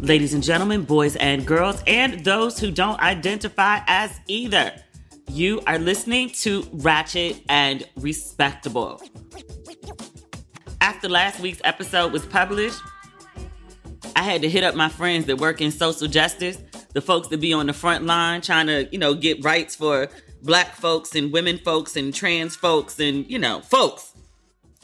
Ladies 0.00 0.32
and 0.32 0.42
gentlemen, 0.42 0.84
boys 0.84 1.14
and 1.16 1.46
girls, 1.46 1.82
and 1.86 2.24
those 2.24 2.58
who 2.58 2.70
don't 2.70 2.98
identify 3.00 3.80
as 3.86 4.18
either, 4.28 4.72
you 5.28 5.60
are 5.66 5.78
listening 5.78 6.30
to 6.30 6.66
Ratchet 6.72 7.42
and 7.50 7.86
Respectable. 7.96 9.02
After 10.80 11.06
last 11.06 11.38
week's 11.40 11.60
episode 11.64 12.12
was 12.12 12.24
published, 12.24 12.80
I 14.16 14.22
had 14.22 14.40
to 14.40 14.48
hit 14.48 14.64
up 14.64 14.74
my 14.74 14.88
friends 14.88 15.26
that 15.26 15.36
work 15.36 15.60
in 15.60 15.70
social 15.70 16.08
justice, 16.08 16.56
the 16.94 17.02
folks 17.02 17.28
that 17.28 17.38
be 17.42 17.52
on 17.52 17.66
the 17.66 17.74
front 17.74 18.06
line 18.06 18.40
trying 18.40 18.68
to, 18.68 18.88
you 18.90 18.98
know, 18.98 19.12
get 19.12 19.44
rights 19.44 19.76
for 19.76 20.08
black 20.42 20.76
folks 20.76 21.14
and 21.14 21.30
women 21.30 21.58
folks 21.58 21.94
and 21.96 22.14
trans 22.14 22.56
folks 22.56 22.98
and, 22.98 23.30
you 23.30 23.38
know, 23.38 23.60
folks. 23.60 24.09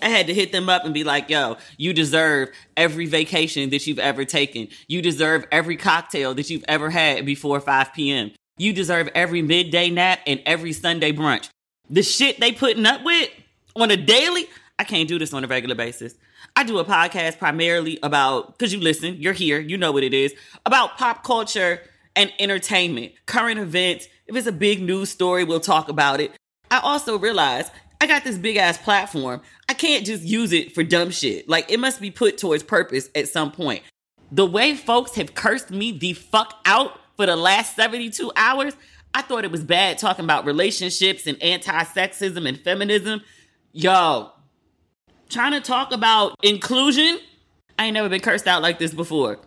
I 0.02 0.08
had 0.10 0.26
to 0.26 0.34
hit 0.34 0.52
them 0.52 0.68
up 0.68 0.84
and 0.84 0.92
be 0.92 1.04
like, 1.04 1.30
yo, 1.30 1.56
you 1.79 1.92
deserve 1.92 2.50
every 2.76 3.06
vacation 3.06 3.70
that 3.70 3.86
you've 3.86 3.98
ever 3.98 4.24
taken. 4.24 4.68
You 4.88 5.00
deserve 5.00 5.46
every 5.50 5.76
cocktail 5.76 6.34
that 6.34 6.50
you've 6.50 6.64
ever 6.68 6.90
had 6.90 7.25
before 7.25 7.61
5 7.61 7.94
p.m. 7.94 8.32
You 8.58 8.72
deserve 8.72 9.08
every 9.14 9.43
midday 9.43 9.90
nap 9.90 10.21
and 10.26 10.43
every 10.44 10.72
Sunday 10.72 11.12
brunch. 11.12 11.48
The 11.88 12.02
shit 12.02 12.40
they 12.40 12.52
putting 12.52 12.85
up 12.85 13.04
with 13.04 13.30
on 13.74 13.90
a 13.90 13.96
daily, 13.96 14.46
I 14.79 14.85
can't 14.85 15.08
do 15.08 15.18
this 15.18 15.32
on 15.32 15.44
a 15.44 15.46
regular 15.46 15.74
basis. 15.74 16.14
I 16.54 16.64
do 16.64 16.79
a 16.79 16.85
podcast 16.85 17.38
primarily 17.38 17.99
about, 18.02 18.58
because 18.58 18.72
you 18.72 18.80
listen, 18.80 19.16
you're 19.16 19.32
here, 19.32 19.58
you 19.60 19.79
know 19.79 19.93
what 19.93 20.02
it 20.02 20.14
is, 20.14 20.35
about 20.64 20.99
pop 20.99 21.24
culture 21.24 21.80
and 22.14 22.32
entertainment, 22.38 23.13
current 23.26 23.58
events. 23.58 24.08
If 24.26 24.36
it's 24.36 24.46
a 24.46 24.52
big 24.52 24.82
news 24.82 25.10
story, 25.10 25.44
we'll 25.44 25.60
talk 25.60 25.88
about 25.88 26.21
it. 26.21 26.32
I 26.71 26.80
also 26.80 27.18
realize 27.18 27.71
I 28.00 28.07
got 28.07 28.25
this 28.25 28.39
big 28.39 28.57
ass 28.57 28.79
platform. 28.79 29.41
I 29.68 29.75
can't 29.75 30.05
just 30.05 30.23
use 30.23 30.53
it 30.53 30.75
for 30.75 30.82
dumb 30.82 31.11
shit. 31.11 31.49
Like 31.49 31.71
it 31.71 31.81
must 31.81 32.00
be 32.00 32.11
put 32.11 32.39
towards 32.39 32.62
purpose 32.62 33.09
at 33.14 33.28
some 33.28 33.50
point. 33.50 33.83
The 34.31 34.47
way 34.47 34.75
folks 34.75 35.14
have 35.14 35.34
cursed 35.34 35.70
me 35.70 35.92
the 35.92 36.12
fuck 36.12 36.55
out 36.64 36.98
for 37.16 37.27
the 37.27 37.36
last 37.36 37.77
72 37.77 38.30
hours, 38.36 38.75
I 39.14 39.22
thought 39.22 39.44
it 39.44 39.50
was 39.50 39.64
bad 39.64 39.98
talking 39.98 40.25
about 40.25 40.44
relationships 40.44 41.27
and 41.27 41.42
anti 41.42 41.72
sexism 41.84 42.47
and 42.47 42.61
feminism. 42.61 43.22
Yo, 43.72 44.31
trying 45.28 45.53
to 45.53 45.60
talk 45.60 45.92
about 45.92 46.34
inclusion, 46.42 47.19
I 47.78 47.86
ain't 47.86 47.94
never 47.94 48.08
been 48.08 48.20
cursed 48.20 48.47
out 48.47 48.62
like 48.62 48.78
this 48.78 48.92
before. 48.92 49.38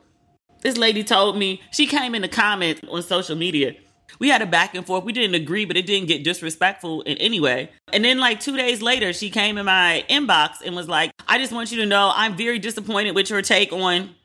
This 0.61 0.77
lady 0.77 1.03
told 1.03 1.37
me, 1.37 1.61
she 1.71 1.85
came 1.85 2.15
in 2.15 2.21
the 2.21 2.27
comments 2.27 2.81
on 2.89 3.01
social 3.03 3.35
media. 3.35 3.75
We 4.17 4.29
had 4.29 4.41
a 4.41 4.45
back 4.45 4.73
and 4.73 4.85
forth. 4.85 5.03
We 5.03 5.13
didn't 5.13 5.35
agree, 5.35 5.65
but 5.65 5.77
it 5.77 5.85
didn't 5.85 6.07
get 6.07 6.23
disrespectful 6.23 7.01
in 7.03 7.17
any 7.17 7.39
way. 7.39 7.69
And 7.93 8.03
then, 8.03 8.17
like 8.17 8.39
two 8.39 8.57
days 8.57 8.81
later, 8.81 9.13
she 9.13 9.29
came 9.29 9.57
in 9.57 9.65
my 9.65 10.03
inbox 10.09 10.61
and 10.65 10.75
was 10.75 10.87
like, 10.87 11.11
I 11.27 11.37
just 11.37 11.53
want 11.53 11.71
you 11.71 11.77
to 11.79 11.85
know 11.85 12.11
I'm 12.15 12.35
very 12.35 12.59
disappointed 12.59 13.13
with 13.13 13.29
your 13.29 13.41
take 13.41 13.71
on 13.71 14.15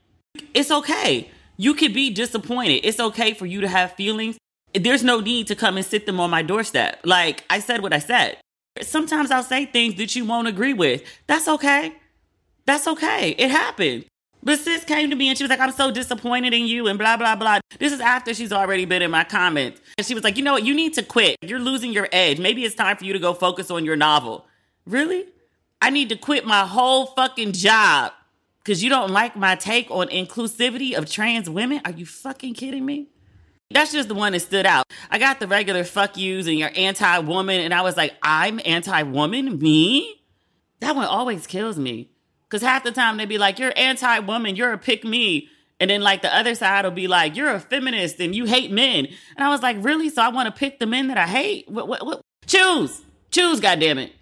it's 0.52 0.70
okay. 0.70 1.30
You 1.56 1.74
could 1.74 1.94
be 1.94 2.10
disappointed. 2.10 2.80
It's 2.84 3.00
okay 3.00 3.34
for 3.34 3.46
you 3.46 3.60
to 3.60 3.68
have 3.68 3.92
feelings. 3.92 4.36
There's 4.74 5.04
no 5.04 5.20
need 5.20 5.46
to 5.48 5.54
come 5.54 5.76
and 5.76 5.86
sit 5.86 6.06
them 6.06 6.18
on 6.18 6.30
my 6.30 6.42
doorstep. 6.42 7.00
Like 7.04 7.44
I 7.48 7.60
said 7.60 7.82
what 7.82 7.92
I 7.92 8.00
said. 8.00 8.38
Sometimes 8.82 9.30
I'll 9.30 9.44
say 9.44 9.66
things 9.66 9.94
that 9.96 10.16
you 10.16 10.24
won't 10.24 10.48
agree 10.48 10.72
with. 10.72 11.02
That's 11.28 11.46
okay. 11.46 11.94
That's 12.66 12.88
okay. 12.88 13.30
It 13.30 13.50
happened. 13.50 14.06
But 14.44 14.60
sis 14.60 14.84
came 14.84 15.08
to 15.08 15.16
me 15.16 15.30
and 15.30 15.38
she 15.38 15.42
was 15.44 15.50
like, 15.50 15.60
I'm 15.60 15.72
so 15.72 15.90
disappointed 15.90 16.52
in 16.52 16.66
you 16.66 16.86
and 16.86 16.98
blah, 16.98 17.16
blah, 17.16 17.34
blah. 17.34 17.60
This 17.78 17.92
is 17.92 18.00
after 18.00 18.34
she's 18.34 18.52
already 18.52 18.84
been 18.84 19.00
in 19.00 19.10
my 19.10 19.24
comments. 19.24 19.80
And 19.96 20.06
she 20.06 20.14
was 20.14 20.22
like, 20.22 20.36
you 20.36 20.44
know 20.44 20.52
what? 20.52 20.64
You 20.64 20.74
need 20.74 20.94
to 20.94 21.02
quit. 21.02 21.38
You're 21.42 21.58
losing 21.58 21.92
your 21.92 22.08
edge. 22.12 22.38
Maybe 22.38 22.64
it's 22.64 22.74
time 22.74 22.96
for 22.96 23.04
you 23.04 23.14
to 23.14 23.18
go 23.18 23.32
focus 23.32 23.70
on 23.70 23.86
your 23.86 23.96
novel. 23.96 24.46
Really? 24.86 25.24
I 25.80 25.90
need 25.90 26.10
to 26.10 26.16
quit 26.16 26.46
my 26.46 26.66
whole 26.66 27.06
fucking 27.06 27.52
job 27.52 28.12
because 28.58 28.82
you 28.82 28.90
don't 28.90 29.10
like 29.10 29.34
my 29.36 29.54
take 29.56 29.90
on 29.90 30.08
inclusivity 30.08 30.94
of 30.94 31.10
trans 31.10 31.48
women? 31.48 31.80
Are 31.84 31.90
you 31.90 32.06
fucking 32.06 32.54
kidding 32.54 32.84
me? 32.84 33.08
That's 33.70 33.92
just 33.92 34.08
the 34.08 34.14
one 34.14 34.32
that 34.32 34.40
stood 34.40 34.66
out. 34.66 34.84
I 35.10 35.18
got 35.18 35.40
the 35.40 35.48
regular 35.48 35.84
fuck 35.84 36.16
yous 36.16 36.46
and 36.46 36.58
you're 36.58 36.70
anti 36.74 37.18
woman, 37.18 37.60
and 37.60 37.74
I 37.74 37.82
was 37.82 37.96
like, 37.96 38.14
I'm 38.22 38.60
anti 38.64 39.02
woman? 39.02 39.58
Me? 39.58 40.22
That 40.80 40.96
one 40.96 41.06
always 41.06 41.46
kills 41.46 41.78
me. 41.78 42.10
Because 42.54 42.68
half 42.68 42.84
the 42.84 42.92
time 42.92 43.16
they'd 43.16 43.28
be 43.28 43.36
like, 43.36 43.58
you're 43.58 43.72
anti 43.76 44.20
woman, 44.20 44.54
you're 44.54 44.72
a 44.72 44.78
pick 44.78 45.02
me. 45.02 45.48
And 45.80 45.90
then 45.90 46.02
like 46.02 46.22
the 46.22 46.32
other 46.32 46.54
side 46.54 46.84
will 46.84 46.92
be 46.92 47.08
like, 47.08 47.34
you're 47.34 47.50
a 47.50 47.58
feminist 47.58 48.20
and 48.20 48.32
you 48.32 48.44
hate 48.44 48.70
men. 48.70 49.08
And 49.36 49.44
I 49.44 49.48
was 49.48 49.60
like, 49.60 49.76
really? 49.80 50.08
So 50.08 50.22
I 50.22 50.28
want 50.28 50.46
to 50.46 50.56
pick 50.56 50.78
the 50.78 50.86
men 50.86 51.08
that 51.08 51.18
I 51.18 51.26
hate? 51.26 51.68
What, 51.68 51.88
what, 51.88 52.06
what? 52.06 52.20
Choose. 52.46 53.02
Choose, 53.32 53.60
goddammit. 53.60 54.12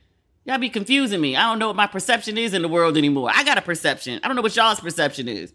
Y'all 0.46 0.56
be 0.56 0.70
confusing 0.70 1.20
me. 1.20 1.36
I 1.36 1.42
don't 1.42 1.58
know 1.58 1.66
what 1.66 1.76
my 1.76 1.86
perception 1.86 2.38
is 2.38 2.54
in 2.54 2.62
the 2.62 2.68
world 2.68 2.96
anymore. 2.96 3.30
I 3.34 3.44
got 3.44 3.58
a 3.58 3.60
perception. 3.60 4.18
I 4.24 4.28
don't 4.28 4.34
know 4.34 4.40
what 4.40 4.56
y'all's 4.56 4.80
perception 4.80 5.28
is. 5.28 5.52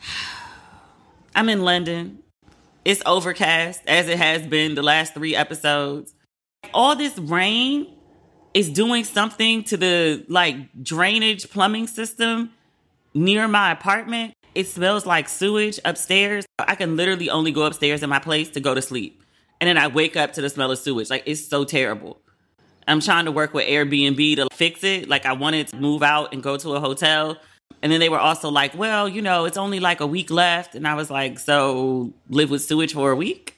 I'm 1.34 1.48
in 1.48 1.62
London. 1.62 2.20
It's 2.84 3.02
overcast, 3.04 3.80
as 3.88 4.06
it 4.06 4.18
has 4.18 4.46
been 4.46 4.76
the 4.76 4.84
last 4.84 5.14
three 5.14 5.34
episodes. 5.34 6.14
All 6.72 6.94
this 6.94 7.18
rain 7.18 7.92
is 8.54 8.70
doing 8.70 9.04
something 9.04 9.64
to 9.64 9.76
the 9.76 10.24
like 10.28 10.56
drainage 10.82 11.50
plumbing 11.50 11.88
system 11.88 12.50
near 13.12 13.48
my 13.48 13.72
apartment. 13.72 14.34
It 14.54 14.68
smells 14.68 15.04
like 15.04 15.28
sewage 15.28 15.80
upstairs. 15.84 16.46
I 16.60 16.76
can 16.76 16.96
literally 16.96 17.28
only 17.28 17.50
go 17.50 17.64
upstairs 17.64 18.02
in 18.04 18.08
my 18.08 18.20
place 18.20 18.50
to 18.50 18.60
go 18.60 18.74
to 18.74 18.80
sleep. 18.80 19.22
And 19.60 19.68
then 19.68 19.76
I 19.76 19.88
wake 19.88 20.16
up 20.16 20.34
to 20.34 20.40
the 20.40 20.48
smell 20.48 20.70
of 20.70 20.78
sewage. 20.78 21.10
Like 21.10 21.24
it's 21.26 21.44
so 21.44 21.64
terrible. 21.64 22.20
I'm 22.86 23.00
trying 23.00 23.24
to 23.24 23.32
work 23.32 23.54
with 23.54 23.66
Airbnb 23.66 24.36
to 24.36 24.48
fix 24.52 24.84
it. 24.84 25.08
Like 25.08 25.26
I 25.26 25.32
wanted 25.32 25.68
to 25.68 25.76
move 25.76 26.02
out 26.02 26.32
and 26.32 26.42
go 26.42 26.56
to 26.56 26.74
a 26.74 26.80
hotel. 26.80 27.38
And 27.82 27.90
then 27.90 27.98
they 27.98 28.08
were 28.08 28.18
also 28.18 28.50
like, 28.50 28.76
well, 28.76 29.08
you 29.08 29.20
know, 29.20 29.46
it's 29.46 29.56
only 29.56 29.80
like 29.80 30.00
a 30.00 30.06
week 30.06 30.30
left. 30.30 30.74
And 30.74 30.86
I 30.86 30.94
was 30.94 31.10
like, 31.10 31.38
so 31.38 32.12
live 32.28 32.50
with 32.50 32.62
sewage 32.62 32.92
for 32.92 33.10
a 33.10 33.16
week? 33.16 33.56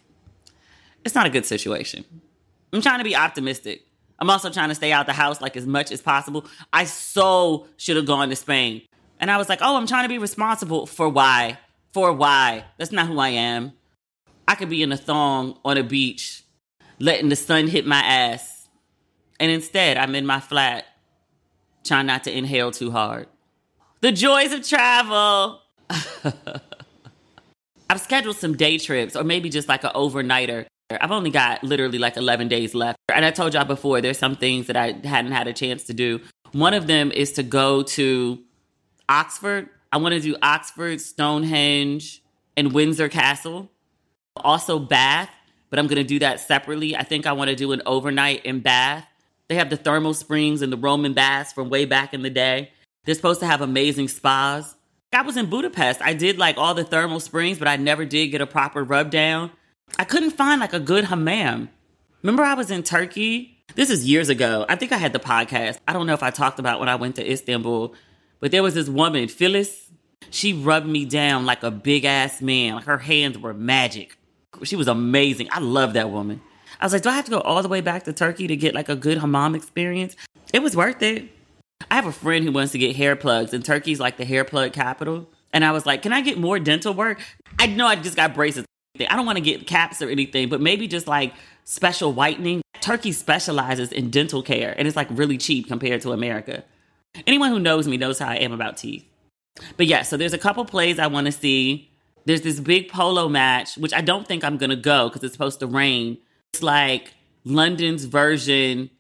It's 1.04 1.14
not 1.14 1.26
a 1.26 1.30
good 1.30 1.44
situation. 1.44 2.04
I'm 2.72 2.80
trying 2.80 2.98
to 2.98 3.04
be 3.04 3.14
optimistic. 3.14 3.85
I'm 4.18 4.30
also 4.30 4.50
trying 4.50 4.70
to 4.70 4.74
stay 4.74 4.92
out 4.92 5.06
the 5.06 5.12
house 5.12 5.40
like 5.40 5.56
as 5.56 5.66
much 5.66 5.92
as 5.92 6.00
possible. 6.00 6.46
I 6.72 6.84
so 6.84 7.66
should 7.76 7.96
have 7.96 8.06
gone 8.06 8.30
to 8.30 8.36
Spain. 8.36 8.82
And 9.20 9.30
I 9.30 9.36
was 9.36 9.48
like, 9.48 9.60
oh, 9.62 9.76
I'm 9.76 9.86
trying 9.86 10.04
to 10.04 10.08
be 10.08 10.18
responsible 10.18 10.86
for 10.86 11.08
why? 11.08 11.58
For 11.92 12.12
why? 12.12 12.64
That's 12.78 12.92
not 12.92 13.06
who 13.06 13.18
I 13.18 13.30
am. 13.30 13.72
I 14.48 14.54
could 14.54 14.68
be 14.68 14.82
in 14.82 14.92
a 14.92 14.96
thong 14.96 15.58
on 15.64 15.76
a 15.76 15.82
beach, 15.82 16.42
letting 16.98 17.28
the 17.28 17.36
sun 17.36 17.68
hit 17.68 17.86
my 17.86 18.00
ass. 18.00 18.68
And 19.40 19.50
instead, 19.50 19.96
I'm 19.96 20.14
in 20.14 20.24
my 20.24 20.40
flat, 20.40 20.84
trying 21.84 22.06
not 22.06 22.24
to 22.24 22.36
inhale 22.36 22.70
too 22.70 22.90
hard. 22.90 23.28
The 24.00 24.12
joys 24.12 24.52
of 24.52 24.66
travel. 24.66 25.60
I've 27.88 28.00
scheduled 28.00 28.36
some 28.36 28.56
day 28.56 28.78
trips 28.78 29.14
or 29.16 29.24
maybe 29.24 29.48
just 29.48 29.68
like 29.68 29.84
an 29.84 29.92
overnighter 29.94 30.66
I've 30.90 31.10
only 31.10 31.30
got 31.30 31.64
literally 31.64 31.98
like 31.98 32.16
11 32.16 32.48
days 32.48 32.74
left. 32.74 32.98
And 33.12 33.24
I 33.24 33.30
told 33.30 33.54
y'all 33.54 33.64
before, 33.64 34.00
there's 34.00 34.18
some 34.18 34.36
things 34.36 34.68
that 34.68 34.76
I 34.76 34.92
hadn't 35.04 35.32
had 35.32 35.48
a 35.48 35.52
chance 35.52 35.84
to 35.84 35.94
do. 35.94 36.20
One 36.52 36.74
of 36.74 36.86
them 36.86 37.10
is 37.10 37.32
to 37.32 37.42
go 37.42 37.82
to 37.82 38.38
Oxford. 39.08 39.68
I 39.92 39.96
want 39.98 40.14
to 40.14 40.20
do 40.20 40.36
Oxford, 40.42 41.00
Stonehenge, 41.00 42.22
and 42.56 42.72
Windsor 42.72 43.08
Castle. 43.08 43.70
Also, 44.36 44.78
Bath, 44.78 45.30
but 45.70 45.78
I'm 45.78 45.86
going 45.86 45.96
to 45.96 46.04
do 46.04 46.18
that 46.20 46.40
separately. 46.40 46.94
I 46.94 47.02
think 47.02 47.26
I 47.26 47.32
want 47.32 47.50
to 47.50 47.56
do 47.56 47.72
an 47.72 47.82
overnight 47.86 48.44
in 48.44 48.60
Bath. 48.60 49.06
They 49.48 49.54
have 49.56 49.70
the 49.70 49.76
thermal 49.76 50.14
springs 50.14 50.62
and 50.62 50.72
the 50.72 50.76
Roman 50.76 51.14
baths 51.14 51.52
from 51.52 51.70
way 51.70 51.84
back 51.84 52.12
in 52.12 52.22
the 52.22 52.30
day. 52.30 52.72
They're 53.04 53.14
supposed 53.14 53.40
to 53.40 53.46
have 53.46 53.60
amazing 53.60 54.08
spas. 54.08 54.74
I 55.12 55.22
was 55.22 55.36
in 55.36 55.46
Budapest. 55.46 56.02
I 56.02 56.12
did 56.12 56.36
like 56.36 56.58
all 56.58 56.74
the 56.74 56.84
thermal 56.84 57.20
springs, 57.20 57.58
but 57.58 57.68
I 57.68 57.76
never 57.76 58.04
did 58.04 58.28
get 58.28 58.40
a 58.40 58.46
proper 58.46 58.84
rub 58.84 59.10
down. 59.10 59.50
I 59.98 60.04
couldn't 60.04 60.32
find 60.32 60.60
like 60.60 60.74
a 60.74 60.80
good 60.80 61.04
hammam. 61.04 61.70
Remember, 62.22 62.42
I 62.42 62.54
was 62.54 62.70
in 62.70 62.82
Turkey? 62.82 63.58
This 63.74 63.88
is 63.88 64.06
years 64.06 64.28
ago. 64.28 64.66
I 64.68 64.76
think 64.76 64.92
I 64.92 64.98
had 64.98 65.12
the 65.12 65.18
podcast. 65.18 65.78
I 65.88 65.92
don't 65.92 66.06
know 66.06 66.12
if 66.12 66.22
I 66.22 66.30
talked 66.30 66.58
about 66.58 66.80
when 66.80 66.88
I 66.88 66.96
went 66.96 67.16
to 67.16 67.30
Istanbul, 67.30 67.94
but 68.40 68.50
there 68.50 68.62
was 68.62 68.74
this 68.74 68.88
woman, 68.88 69.28
Phyllis. 69.28 69.90
She 70.30 70.52
rubbed 70.52 70.86
me 70.86 71.04
down 71.04 71.46
like 71.46 71.62
a 71.62 71.70
big 71.70 72.04
ass 72.04 72.42
man. 72.42 72.74
Like 72.74 72.84
her 72.84 72.98
hands 72.98 73.38
were 73.38 73.54
magic. 73.54 74.18
She 74.64 74.76
was 74.76 74.88
amazing. 74.88 75.48
I 75.50 75.60
love 75.60 75.94
that 75.94 76.10
woman. 76.10 76.42
I 76.80 76.84
was 76.84 76.92
like, 76.92 77.02
do 77.02 77.08
I 77.08 77.14
have 77.14 77.24
to 77.26 77.30
go 77.30 77.40
all 77.40 77.62
the 77.62 77.68
way 77.68 77.80
back 77.80 78.04
to 78.04 78.12
Turkey 78.12 78.46
to 78.48 78.56
get 78.56 78.74
like 78.74 78.88
a 78.88 78.96
good 78.96 79.18
hammam 79.18 79.54
experience? 79.54 80.14
It 80.52 80.62
was 80.62 80.76
worth 80.76 81.02
it. 81.02 81.30
I 81.90 81.94
have 81.94 82.06
a 82.06 82.12
friend 82.12 82.44
who 82.44 82.52
wants 82.52 82.72
to 82.72 82.78
get 82.78 82.96
hair 82.96 83.16
plugs, 83.16 83.54
and 83.54 83.64
Turkey's 83.64 84.00
like 84.00 84.16
the 84.16 84.24
hair 84.24 84.44
plug 84.44 84.72
capital. 84.72 85.28
And 85.52 85.64
I 85.64 85.72
was 85.72 85.86
like, 85.86 86.02
can 86.02 86.12
I 86.12 86.20
get 86.20 86.38
more 86.38 86.58
dental 86.58 86.92
work? 86.92 87.20
I 87.58 87.66
know 87.66 87.86
I 87.86 87.96
just 87.96 88.16
got 88.16 88.34
braces. 88.34 88.64
I 89.00 89.16
don't 89.16 89.26
want 89.26 89.36
to 89.36 89.44
get 89.44 89.66
caps 89.66 90.00
or 90.00 90.08
anything, 90.08 90.48
but 90.48 90.60
maybe 90.60 90.88
just 90.88 91.06
like 91.06 91.34
special 91.64 92.12
whitening. 92.12 92.62
Turkey 92.80 93.12
specializes 93.12 93.92
in 93.92 94.10
dental 94.10 94.42
care 94.42 94.74
and 94.78 94.86
it's 94.86 94.96
like 94.96 95.08
really 95.10 95.38
cheap 95.38 95.68
compared 95.68 96.00
to 96.02 96.12
America. 96.12 96.64
Anyone 97.26 97.50
who 97.50 97.58
knows 97.58 97.88
me 97.88 97.96
knows 97.96 98.18
how 98.18 98.28
I 98.28 98.36
am 98.36 98.52
about 98.52 98.76
teeth. 98.76 99.04
But 99.76 99.86
yeah, 99.86 100.02
so 100.02 100.16
there's 100.16 100.34
a 100.34 100.38
couple 100.38 100.64
plays 100.64 100.98
I 100.98 101.06
want 101.06 101.26
to 101.26 101.32
see. 101.32 101.90
There's 102.26 102.42
this 102.42 102.60
big 102.60 102.88
polo 102.88 103.28
match, 103.28 103.76
which 103.76 103.94
I 103.94 104.00
don't 104.00 104.26
think 104.26 104.44
I'm 104.44 104.58
going 104.58 104.70
to 104.70 104.76
go 104.76 105.08
because 105.08 105.22
it's 105.22 105.32
supposed 105.32 105.60
to 105.60 105.66
rain. 105.66 106.18
It's 106.52 106.62
like 106.62 107.14
London's 107.44 108.04
version 108.04 108.90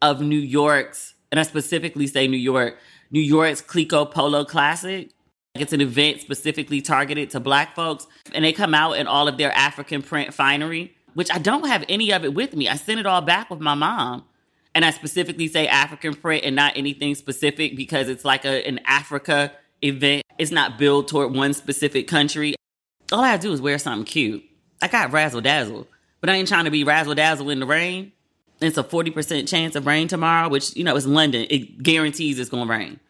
of 0.00 0.20
New 0.20 0.38
York's, 0.38 1.14
and 1.30 1.40
I 1.40 1.42
specifically 1.42 2.06
say 2.06 2.28
New 2.28 2.36
York, 2.38 2.78
New 3.10 3.20
York's 3.20 3.60
Clicquot 3.60 4.06
Polo 4.06 4.44
Classic. 4.44 5.10
It's 5.54 5.72
an 5.72 5.80
event 5.80 6.20
specifically 6.20 6.80
targeted 6.80 7.30
to 7.30 7.40
black 7.40 7.74
folks, 7.74 8.06
and 8.32 8.44
they 8.44 8.52
come 8.52 8.74
out 8.74 8.92
in 8.92 9.06
all 9.06 9.28
of 9.28 9.38
their 9.38 9.52
African 9.52 10.02
print 10.02 10.32
finery, 10.32 10.94
which 11.14 11.30
I 11.32 11.38
don't 11.38 11.66
have 11.66 11.84
any 11.88 12.12
of 12.12 12.24
it 12.24 12.34
with 12.34 12.54
me. 12.54 12.68
I 12.68 12.76
sent 12.76 13.00
it 13.00 13.06
all 13.06 13.20
back 13.20 13.50
with 13.50 13.60
my 13.60 13.74
mom. 13.74 14.24
And 14.74 14.84
I 14.84 14.90
specifically 14.90 15.48
say 15.48 15.66
African 15.66 16.14
print 16.14 16.44
and 16.44 16.54
not 16.54 16.76
anything 16.76 17.16
specific 17.16 17.74
because 17.74 18.08
it's 18.08 18.24
like 18.24 18.44
a, 18.44 18.64
an 18.64 18.78
Africa 18.84 19.52
event. 19.82 20.22
It's 20.38 20.52
not 20.52 20.78
built 20.78 21.08
toward 21.08 21.34
one 21.34 21.52
specific 21.52 22.06
country. 22.06 22.54
All 23.10 23.24
I 23.24 23.38
do 23.38 23.52
is 23.52 23.60
wear 23.60 23.78
something 23.78 24.04
cute. 24.04 24.44
I 24.80 24.86
got 24.86 25.10
razzle 25.10 25.40
dazzle, 25.40 25.88
but 26.20 26.30
I 26.30 26.34
ain't 26.34 26.46
trying 26.46 26.66
to 26.66 26.70
be 26.70 26.84
razzle 26.84 27.14
dazzle 27.14 27.50
in 27.50 27.58
the 27.58 27.66
rain. 27.66 28.12
It's 28.60 28.78
a 28.78 28.84
40% 28.84 29.48
chance 29.48 29.74
of 29.74 29.86
rain 29.86 30.06
tomorrow, 30.08 30.48
which, 30.48 30.76
you 30.76 30.84
know, 30.84 30.94
it's 30.94 31.06
London. 31.06 31.46
It 31.48 31.82
guarantees 31.82 32.38
it's 32.38 32.50
going 32.50 32.68
to 32.68 32.72
rain. 32.72 33.00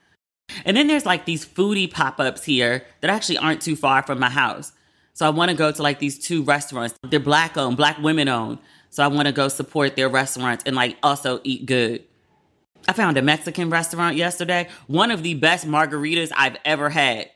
And 0.65 0.77
then 0.77 0.87
there's 0.87 1.07
like 1.07 1.25
these 1.25 1.45
foodie 1.45 1.91
pop 1.91 2.21
ups 2.21 2.45
here 2.45 2.85
that 3.01 3.11
actually 3.11 3.39
aren't 3.39 3.63
too 3.63 3.77
far 3.77 4.03
from 4.03 4.19
my 4.19 4.31
house. 4.31 4.73
So 5.15 5.27
I 5.27 5.31
want 5.31 5.51
to 5.51 5.57
go 5.57 5.73
to 5.73 5.83
like 5.83 5.99
these 5.99 6.19
two 6.19 6.43
restaurants. 6.43 6.95
They're 7.03 7.21
black 7.21 7.57
owned, 7.57 7.77
black 7.77 7.99
women 7.99 8.29
owned. 8.29 8.59
So 8.91 9.03
I 9.03 9.09
want 9.09 9.27
to 9.27 9.33
go 9.33 9.49
support 9.49 9.97
their 9.97 10.09
restaurants 10.09 10.65
and 10.65 10.77
like 10.77 10.97
also 11.03 11.41
eat 11.45 11.67
good. 11.67 12.05
I 12.87 12.93
found 12.93 13.19
a 13.19 13.23
Mexican 13.23 13.69
restaurant 13.69 14.17
yesterday. 14.17 14.69
One 14.87 15.11
of 15.11 15.23
the 15.23 15.35
best 15.35 15.67
margaritas 15.67 16.33
I've 16.35 16.57
ever 16.65 16.89
had 16.89 17.31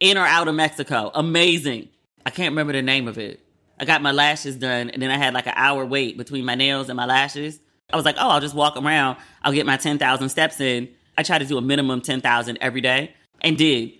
in 0.00 0.18
or 0.18 0.26
out 0.26 0.48
of 0.48 0.54
Mexico. 0.54 1.10
Amazing. 1.14 1.88
I 2.26 2.30
can't 2.30 2.52
remember 2.52 2.72
the 2.72 2.82
name 2.82 3.08
of 3.08 3.18
it. 3.18 3.40
I 3.80 3.84
got 3.84 4.02
my 4.02 4.12
lashes 4.12 4.56
done 4.56 4.90
and 4.90 5.00
then 5.00 5.10
I 5.10 5.16
had 5.16 5.32
like 5.32 5.46
an 5.46 5.54
hour 5.56 5.86
wait 5.86 6.18
between 6.18 6.44
my 6.44 6.56
nails 6.56 6.88
and 6.88 6.96
my 6.96 7.06
lashes. 7.06 7.60
I 7.90 7.96
was 7.96 8.04
like, 8.04 8.16
oh, 8.18 8.28
I'll 8.28 8.40
just 8.40 8.54
walk 8.54 8.76
around. 8.76 9.16
I'll 9.42 9.52
get 9.52 9.64
my 9.64 9.76
10,000 9.76 10.28
steps 10.28 10.60
in 10.60 10.88
I 11.18 11.24
tried 11.24 11.38
to 11.40 11.44
do 11.44 11.58
a 11.58 11.60
minimum 11.60 12.00
10,000 12.00 12.58
every 12.60 12.80
day 12.80 13.12
and 13.40 13.58
did. 13.58 13.92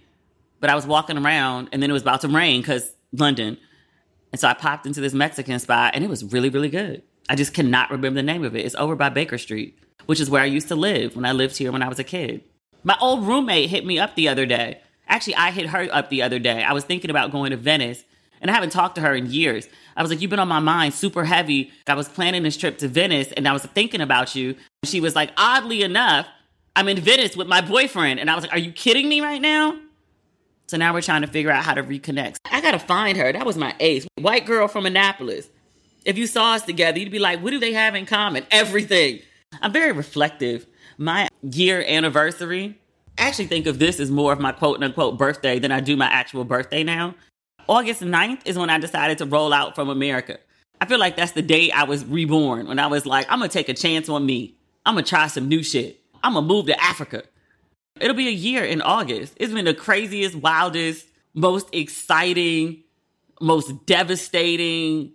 But 0.61 0.71
I 0.71 0.77
was 0.77 0.87
walking 0.87 1.19
around 1.19 1.69
and 1.73 1.83
then 1.83 1.91
it 1.91 1.93
was 1.93 2.03
about 2.03 2.21
to 2.21 2.29
rain 2.29 2.61
because 2.61 2.95
London. 3.13 3.59
And 4.31 4.41
so 4.41 4.47
I 4.47 4.55
popped 4.55 4.87
into 4.87 5.01
this 5.01 5.13
Mexican 5.13 5.59
spot 5.59 5.95
and 5.95 6.05
it 6.05 6.09
was 6.09 6.25
really, 6.25 6.49
really 6.49 6.69
good. 6.69 7.03
I 7.29 7.35
just 7.35 7.55
cannot 7.55 7.91
remember 7.91 8.19
the 8.19 8.23
name 8.23 8.45
of 8.45 8.55
it. 8.55 8.65
It's 8.65 8.77
over 8.77 8.95
by 8.95 9.09
Baker 9.09 9.37
Street, 9.37 9.77
which 10.07 10.21
is 10.21 10.31
where 10.31 10.43
I 10.43 10.47
used 10.47 10.69
to 10.69 10.77
live 10.77 11.17
when 11.17 11.25
I 11.25 11.33
lived 11.33 11.57
here 11.57 11.73
when 11.73 11.83
I 11.83 11.89
was 11.89 11.99
a 11.99 12.05
kid. 12.05 12.45
My 12.85 12.97
old 13.01 13.27
roommate 13.27 13.69
hit 13.69 13.85
me 13.85 13.99
up 13.99 14.15
the 14.15 14.29
other 14.29 14.47
day. 14.47 14.81
Actually, 15.09 15.35
I 15.35 15.51
hit 15.51 15.71
her 15.71 15.89
up 15.91 16.11
the 16.11 16.23
other 16.23 16.39
day. 16.39 16.63
I 16.63 16.73
was 16.73 16.85
thinking 16.85 17.11
about 17.11 17.33
going 17.33 17.51
to 17.51 17.57
Venice 17.57 18.05
and 18.41 18.49
I 18.49 18.55
haven't 18.55 18.71
talked 18.71 18.95
to 18.95 19.01
her 19.01 19.17
in 19.17 19.27
years. 19.27 19.69
I 19.97 20.03
was 20.03 20.11
like, 20.13 20.21
You've 20.21 20.31
been 20.31 20.39
on 20.39 20.47
my 20.47 20.61
mind 20.61 20.95
super 20.95 21.25
heavy. 21.25 21.73
I 21.89 21.95
was 21.95 22.09
planning 22.09 22.45
this 22.45 22.57
trip 22.57 22.79
to 22.79 22.89
Venice 22.89 23.33
and 23.33 23.49
I 23.49 23.53
was 23.53 23.65
thinking 23.65 24.01
about 24.01 24.37
you. 24.37 24.55
She 24.85 25.01
was 25.01 25.17
like, 25.17 25.33
Oddly 25.37 25.83
enough, 25.83 26.29
I'm 26.79 26.87
in 26.87 27.01
Venice 27.01 27.37
with 27.37 27.49
my 27.49 27.61
boyfriend. 27.61 28.21
And 28.21 28.31
I 28.31 28.37
was 28.37 28.45
like, 28.45 28.53
Are 28.53 28.59
you 28.59 28.71
kidding 28.71 29.09
me 29.09 29.21
right 29.21 29.43
now? 29.43 29.77
So 30.69 30.77
now 30.77 30.95
we're 30.95 31.03
trying 31.03 31.23
to 31.23 31.27
figure 31.27 31.51
out 31.51 31.65
how 31.65 31.75
to 31.75 31.83
reconnect. 31.83 32.37
I 32.53 32.61
gotta 32.61 32.79
find 32.79 33.19
her. 33.19 33.33
That 33.33 33.45
was 33.45 33.57
my 33.57 33.75
ace. 33.81 34.07
White 34.17 34.47
girl 34.47 34.69
from 34.69 34.87
Annapolis. 34.87 35.49
If 36.05 36.17
you 36.17 36.29
saw 36.29 36.53
us 36.53 36.63
together, 36.63 37.01
you'd 37.01 37.11
be 37.11 37.19
like, 37.19 37.43
What 37.43 37.51
do 37.51 37.59
they 37.59 37.73
have 37.73 37.97
in 37.97 38.07
common? 38.07 38.47
Everything. 38.53 39.19
I'm 39.61 39.73
very 39.73 39.91
reflective. 39.91 40.69
My 40.99 41.27
year 41.43 41.85
anniversary, 41.85 42.79
I 43.19 43.23
actually 43.23 43.47
think 43.47 43.67
of 43.67 43.81
this 43.81 43.99
as 43.99 44.13
more 44.13 44.33
of 44.33 44.39
my 44.39 44.53
quote 44.53 44.81
unquote 44.81 45.19
birthday 45.19 45.59
than 45.59 45.73
I 45.73 45.81
do 45.81 45.97
my 45.97 46.07
actual 46.07 46.45
birthday 46.45 46.85
now. 46.85 47.17
August 47.67 48.03
9th 48.03 48.43
is 48.45 48.57
when 48.57 48.71
I 48.71 48.79
decided 48.79 49.19
to 49.19 49.27
roll 49.27 49.53
out 49.53 49.75
from 49.75 49.89
America. 49.89 50.39
I 50.81 50.87
feel 50.87 51.01
like 51.01 51.17
that's 51.17 51.33
the 51.33 51.43
day 51.43 51.73
I 51.73 51.83
was 51.83 52.05
reborn 52.05 52.69
when 52.69 52.79
I 52.79 52.87
was 52.87 53.05
like, 53.05 53.27
I'm 53.29 53.41
gonna 53.41 53.49
take 53.49 53.69
a 53.69 53.75
chance 53.75 54.09
on 54.09 54.25
me. 54.25 54.55
I'm 54.87 54.95
gonna 54.95 55.05
try 55.05 55.27
some 55.27 55.49
new 55.49 55.65
shit. 55.65 56.01
I'm 56.23 56.35
gonna 56.35 56.47
move 56.47 56.67
to 56.67 56.83
Africa. 56.83 57.23
It'll 58.01 58.17
be 58.17 58.29
a 58.29 58.33
year 58.33 58.65
in 58.65 58.81
August. 58.81 59.35
It's 59.37 59.53
been 59.53 59.65
the 59.65 59.75
craziest, 59.75 60.37
wildest, 60.37 61.07
most 61.35 61.69
exciting, 61.73 62.83
most 63.41 63.87
devastating, 63.87 65.13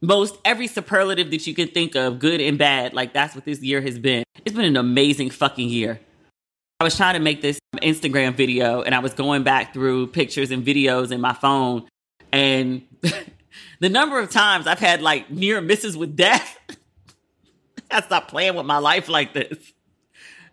most 0.00 0.36
every 0.44 0.66
superlative 0.66 1.30
that 1.30 1.46
you 1.46 1.54
can 1.54 1.68
think 1.68 1.94
of, 1.94 2.18
good 2.18 2.40
and 2.40 2.58
bad. 2.58 2.94
Like 2.94 3.12
that's 3.12 3.34
what 3.34 3.44
this 3.44 3.60
year 3.62 3.80
has 3.80 3.98
been. 3.98 4.24
It's 4.44 4.54
been 4.54 4.64
an 4.64 4.76
amazing 4.76 5.30
fucking 5.30 5.68
year. 5.68 6.00
I 6.80 6.84
was 6.84 6.96
trying 6.96 7.14
to 7.14 7.20
make 7.20 7.42
this 7.42 7.58
Instagram 7.76 8.34
video 8.34 8.82
and 8.82 8.94
I 8.94 9.00
was 9.00 9.12
going 9.14 9.42
back 9.42 9.74
through 9.74 10.08
pictures 10.08 10.50
and 10.50 10.64
videos 10.64 11.10
in 11.10 11.20
my 11.20 11.32
phone 11.32 11.88
and 12.32 12.82
the 13.80 13.88
number 13.88 14.20
of 14.20 14.30
times 14.30 14.66
I've 14.66 14.78
had 14.78 15.02
like 15.02 15.30
near 15.30 15.60
misses 15.60 15.96
with 15.96 16.16
death. 16.16 16.58
I 17.90 18.02
stopped 18.02 18.28
playing 18.28 18.54
with 18.54 18.66
my 18.66 18.78
life 18.78 19.08
like 19.08 19.32
this. 19.32 19.72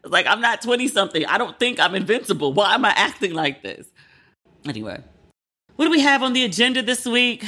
Like, 0.06 0.28
I'm 0.28 0.42
not 0.42 0.62
20 0.62 0.88
something. 0.88 1.25
I 1.25 1.38
don't 1.38 1.57
think 1.57 1.80
I'm 1.80 1.96
invincible. 1.96 2.54
Why 2.54 2.75
am 2.75 2.86
I 2.86 2.92
acting 2.92 3.34
like 3.34 3.63
this? 3.63 3.88
Anyway, 4.68 5.02
what 5.75 5.86
do 5.86 5.92
we 5.92 6.02
have 6.02 6.24
on 6.24 6.34
the 6.34 6.44
agenda 6.44 6.81
this 6.81 7.06
week? 7.06 7.44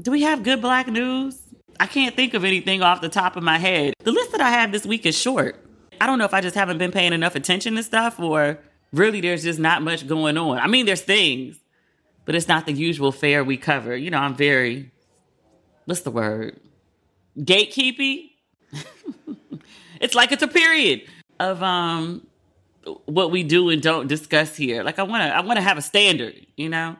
Do 0.00 0.10
we 0.10 0.22
have 0.22 0.42
good 0.42 0.60
black 0.60 0.86
news? 0.86 1.40
I 1.80 1.86
can't 1.86 2.14
think 2.14 2.34
of 2.34 2.44
anything 2.44 2.82
off 2.82 3.00
the 3.00 3.08
top 3.08 3.36
of 3.36 3.42
my 3.42 3.58
head. 3.58 3.94
The 4.00 4.12
list 4.12 4.32
that 4.32 4.40
I 4.40 4.50
have 4.50 4.72
this 4.72 4.84
week 4.84 5.06
is 5.06 5.16
short. 5.16 5.64
I 6.00 6.06
don't 6.06 6.18
know 6.18 6.24
if 6.24 6.34
I 6.34 6.40
just 6.40 6.54
haven't 6.54 6.78
been 6.78 6.92
paying 6.92 7.12
enough 7.12 7.34
attention 7.34 7.76
to 7.76 7.82
stuff 7.82 8.18
or 8.18 8.58
really 8.92 9.20
there's 9.20 9.42
just 9.42 9.58
not 9.58 9.82
much 9.82 10.06
going 10.06 10.36
on. 10.36 10.58
I 10.58 10.66
mean, 10.66 10.86
there's 10.86 11.02
things, 11.02 11.58
but 12.24 12.34
it's 12.34 12.48
not 12.48 12.66
the 12.66 12.72
usual 12.72 13.12
fare 13.12 13.44
we 13.44 13.56
cover. 13.56 13.96
You 13.96 14.10
know, 14.10 14.18
I'm 14.18 14.34
very, 14.34 14.90
what's 15.84 16.02
the 16.02 16.10
word? 16.10 16.58
Gatekeepy? 17.38 18.30
it's 20.00 20.14
like 20.14 20.32
it's 20.32 20.42
a 20.42 20.48
period 20.48 21.02
of 21.40 21.62
um 21.62 22.26
what 23.04 23.30
we 23.30 23.42
do 23.42 23.68
and 23.68 23.82
don't 23.82 24.06
discuss 24.06 24.56
here. 24.56 24.82
Like 24.82 24.98
I 24.98 25.02
want 25.02 25.22
to 25.22 25.36
I 25.36 25.40
want 25.40 25.56
to 25.56 25.62
have 25.62 25.78
a 25.78 25.82
standard, 25.82 26.34
you 26.56 26.68
know? 26.68 26.96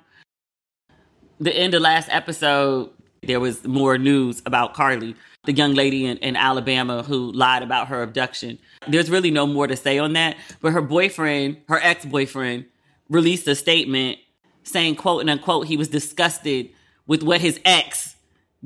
The 1.41 1.55
end 1.55 1.75
of 1.75 1.83
last 1.83 2.09
episode 2.11 2.91
there 3.23 3.41
was 3.41 3.65
more 3.65 3.99
news 3.99 4.43
about 4.47 4.75
Carlee, 4.75 5.17
the 5.45 5.53
young 5.53 5.75
lady 5.75 6.07
in, 6.07 6.19
in 6.19 6.37
Alabama 6.37 7.03
who 7.03 7.33
lied 7.33 7.63
about 7.63 7.89
her 7.89 8.03
abduction. 8.03 8.59
There's 8.87 9.11
really 9.11 9.31
no 9.31 9.47
more 9.47 9.67
to 9.67 9.77
say 9.77 9.99
on 9.99 10.13
that, 10.13 10.37
but 10.61 10.73
her 10.73 10.83
boyfriend, 10.83 11.59
her 11.69 11.79
ex-boyfriend 11.79 12.67
released 13.09 13.49
a 13.49 13.55
statement 13.55 14.19
saying 14.63 14.97
quote 14.97 15.21
and 15.23 15.31
unquote 15.31 15.67
he 15.67 15.77
was 15.77 15.89
disgusted 15.89 16.71
with 17.07 17.23
what 17.23 17.41
his 17.41 17.59
ex 17.65 18.17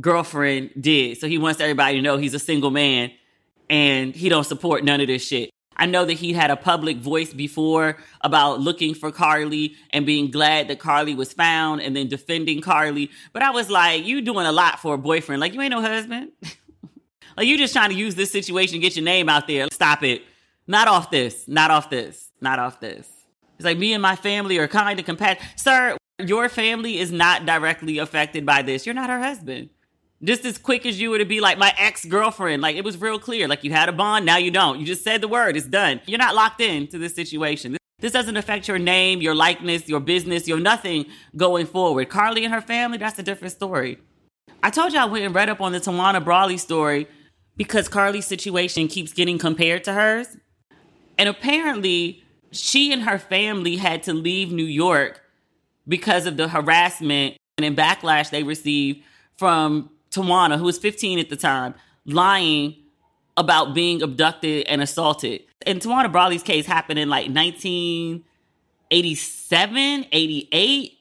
girlfriend 0.00 0.70
did. 0.78 1.18
So 1.18 1.28
he 1.28 1.38
wants 1.38 1.60
everybody 1.60 1.96
to 1.96 2.02
know 2.02 2.16
he's 2.16 2.34
a 2.34 2.38
single 2.38 2.70
man 2.70 3.12
and 3.70 4.14
he 4.14 4.28
don't 4.28 4.44
support 4.44 4.84
none 4.84 5.00
of 5.00 5.06
this 5.06 5.26
shit. 5.26 5.50
I 5.76 5.86
know 5.86 6.04
that 6.04 6.14
he 6.14 6.32
had 6.32 6.50
a 6.50 6.56
public 6.56 6.98
voice 6.98 7.32
before 7.32 7.98
about 8.20 8.60
looking 8.60 8.94
for 8.94 9.10
Carlee 9.10 9.74
and 9.90 10.06
being 10.06 10.30
glad 10.30 10.68
that 10.68 10.78
Carlee 10.78 11.16
was 11.16 11.32
found 11.32 11.80
and 11.80 11.96
then 11.96 12.08
defending 12.08 12.60
Carlee. 12.60 13.10
But 13.32 13.42
I 13.42 13.50
was 13.50 13.70
like, 13.70 14.04
you 14.04 14.20
doing 14.20 14.46
a 14.46 14.52
lot 14.52 14.80
for 14.80 14.94
a 14.94 14.98
boyfriend. 14.98 15.40
Like, 15.40 15.54
you 15.54 15.60
ain't 15.60 15.70
no 15.70 15.80
husband. 15.80 16.32
like, 17.36 17.46
you 17.46 17.58
just 17.58 17.72
trying 17.72 17.90
to 17.90 17.96
use 17.96 18.14
this 18.14 18.30
situation 18.30 18.74
to 18.74 18.78
get 18.78 18.96
your 18.96 19.04
name 19.04 19.28
out 19.28 19.46
there. 19.46 19.68
Stop 19.72 20.02
it. 20.02 20.22
Not 20.66 20.88
off 20.88 21.10
this. 21.10 21.48
Not 21.48 21.70
off 21.70 21.90
this. 21.90 22.30
Not 22.40 22.58
off 22.58 22.80
this. 22.80 23.08
It's 23.56 23.64
like 23.64 23.78
me 23.78 23.92
and 23.92 24.02
my 24.02 24.16
family 24.16 24.58
are 24.58 24.68
kind 24.68 24.98
of 24.98 25.06
compassionate. 25.06 25.42
Sir, 25.56 25.96
your 26.18 26.48
family 26.48 26.98
is 26.98 27.10
not 27.10 27.46
directly 27.46 27.98
affected 27.98 28.46
by 28.46 28.62
this. 28.62 28.86
You're 28.86 28.94
not 28.94 29.10
her 29.10 29.20
husband 29.20 29.70
just 30.24 30.44
as 30.44 30.58
quick 30.58 30.86
as 30.86 31.00
you 31.00 31.10
were 31.10 31.18
to 31.18 31.24
be 31.24 31.40
like 31.40 31.58
my 31.58 31.74
ex 31.78 32.04
girlfriend. 32.04 32.62
Like 32.62 32.76
it 32.76 32.84
was 32.84 33.00
real 33.00 33.18
clear. 33.18 33.48
Like 33.48 33.64
you 33.64 33.72
had 33.72 33.88
a 33.88 33.92
bond, 33.92 34.24
now 34.24 34.36
you 34.36 34.50
don't. 34.50 34.78
You 34.78 34.86
just 34.86 35.02
said 35.02 35.20
the 35.20 35.28
word, 35.28 35.56
it's 35.56 35.66
done. 35.66 36.00
You're 36.06 36.18
not 36.18 36.34
locked 36.34 36.60
in 36.60 36.86
to 36.88 36.98
this 36.98 37.14
situation. 37.14 37.76
This 37.98 38.12
doesn't 38.12 38.36
affect 38.36 38.66
your 38.66 38.78
name, 38.78 39.20
your 39.20 39.34
likeness, 39.34 39.88
your 39.88 40.00
business, 40.00 40.48
your 40.48 40.58
nothing 40.58 41.06
going 41.36 41.66
forward. 41.66 42.08
Carlee 42.08 42.44
and 42.44 42.52
her 42.52 42.60
family, 42.60 42.98
that's 42.98 43.18
a 43.18 43.22
different 43.22 43.52
story. 43.52 43.98
I 44.62 44.70
told 44.70 44.92
you 44.92 44.98
I 44.98 45.04
went 45.04 45.24
and 45.24 45.34
read 45.34 45.48
up 45.48 45.60
on 45.60 45.72
the 45.72 45.78
Tawana 45.78 46.22
Brawley 46.22 46.56
story 46.56 47.06
because 47.56 47.88
Carlee's 47.88 48.26
situation 48.26 48.88
keeps 48.88 49.12
getting 49.12 49.38
compared 49.38 49.84
to 49.84 49.92
hers. 49.92 50.36
And 51.16 51.28
apparently, 51.28 52.24
she 52.50 52.92
and 52.92 53.02
her 53.02 53.18
family 53.18 53.76
had 53.76 54.02
to 54.04 54.12
leave 54.12 54.50
New 54.50 54.64
York 54.64 55.20
because 55.86 56.26
of 56.26 56.36
the 56.36 56.48
harassment 56.48 57.36
and 57.58 57.76
backlash 57.76 58.30
they 58.30 58.42
received 58.42 59.04
from 59.36 59.90
Tawana, 60.12 60.58
who 60.58 60.64
was 60.64 60.78
15 60.78 61.18
at 61.18 61.30
the 61.30 61.36
time, 61.36 61.74
lying 62.04 62.76
about 63.36 63.74
being 63.74 64.02
abducted 64.02 64.66
and 64.66 64.82
assaulted. 64.82 65.42
And 65.66 65.80
Tawana 65.80 66.12
Brawley's 66.12 66.42
case 66.42 66.66
happened 66.66 66.98
in 66.98 67.08
like 67.08 67.28
1987, 67.28 70.06
88. 70.12 70.98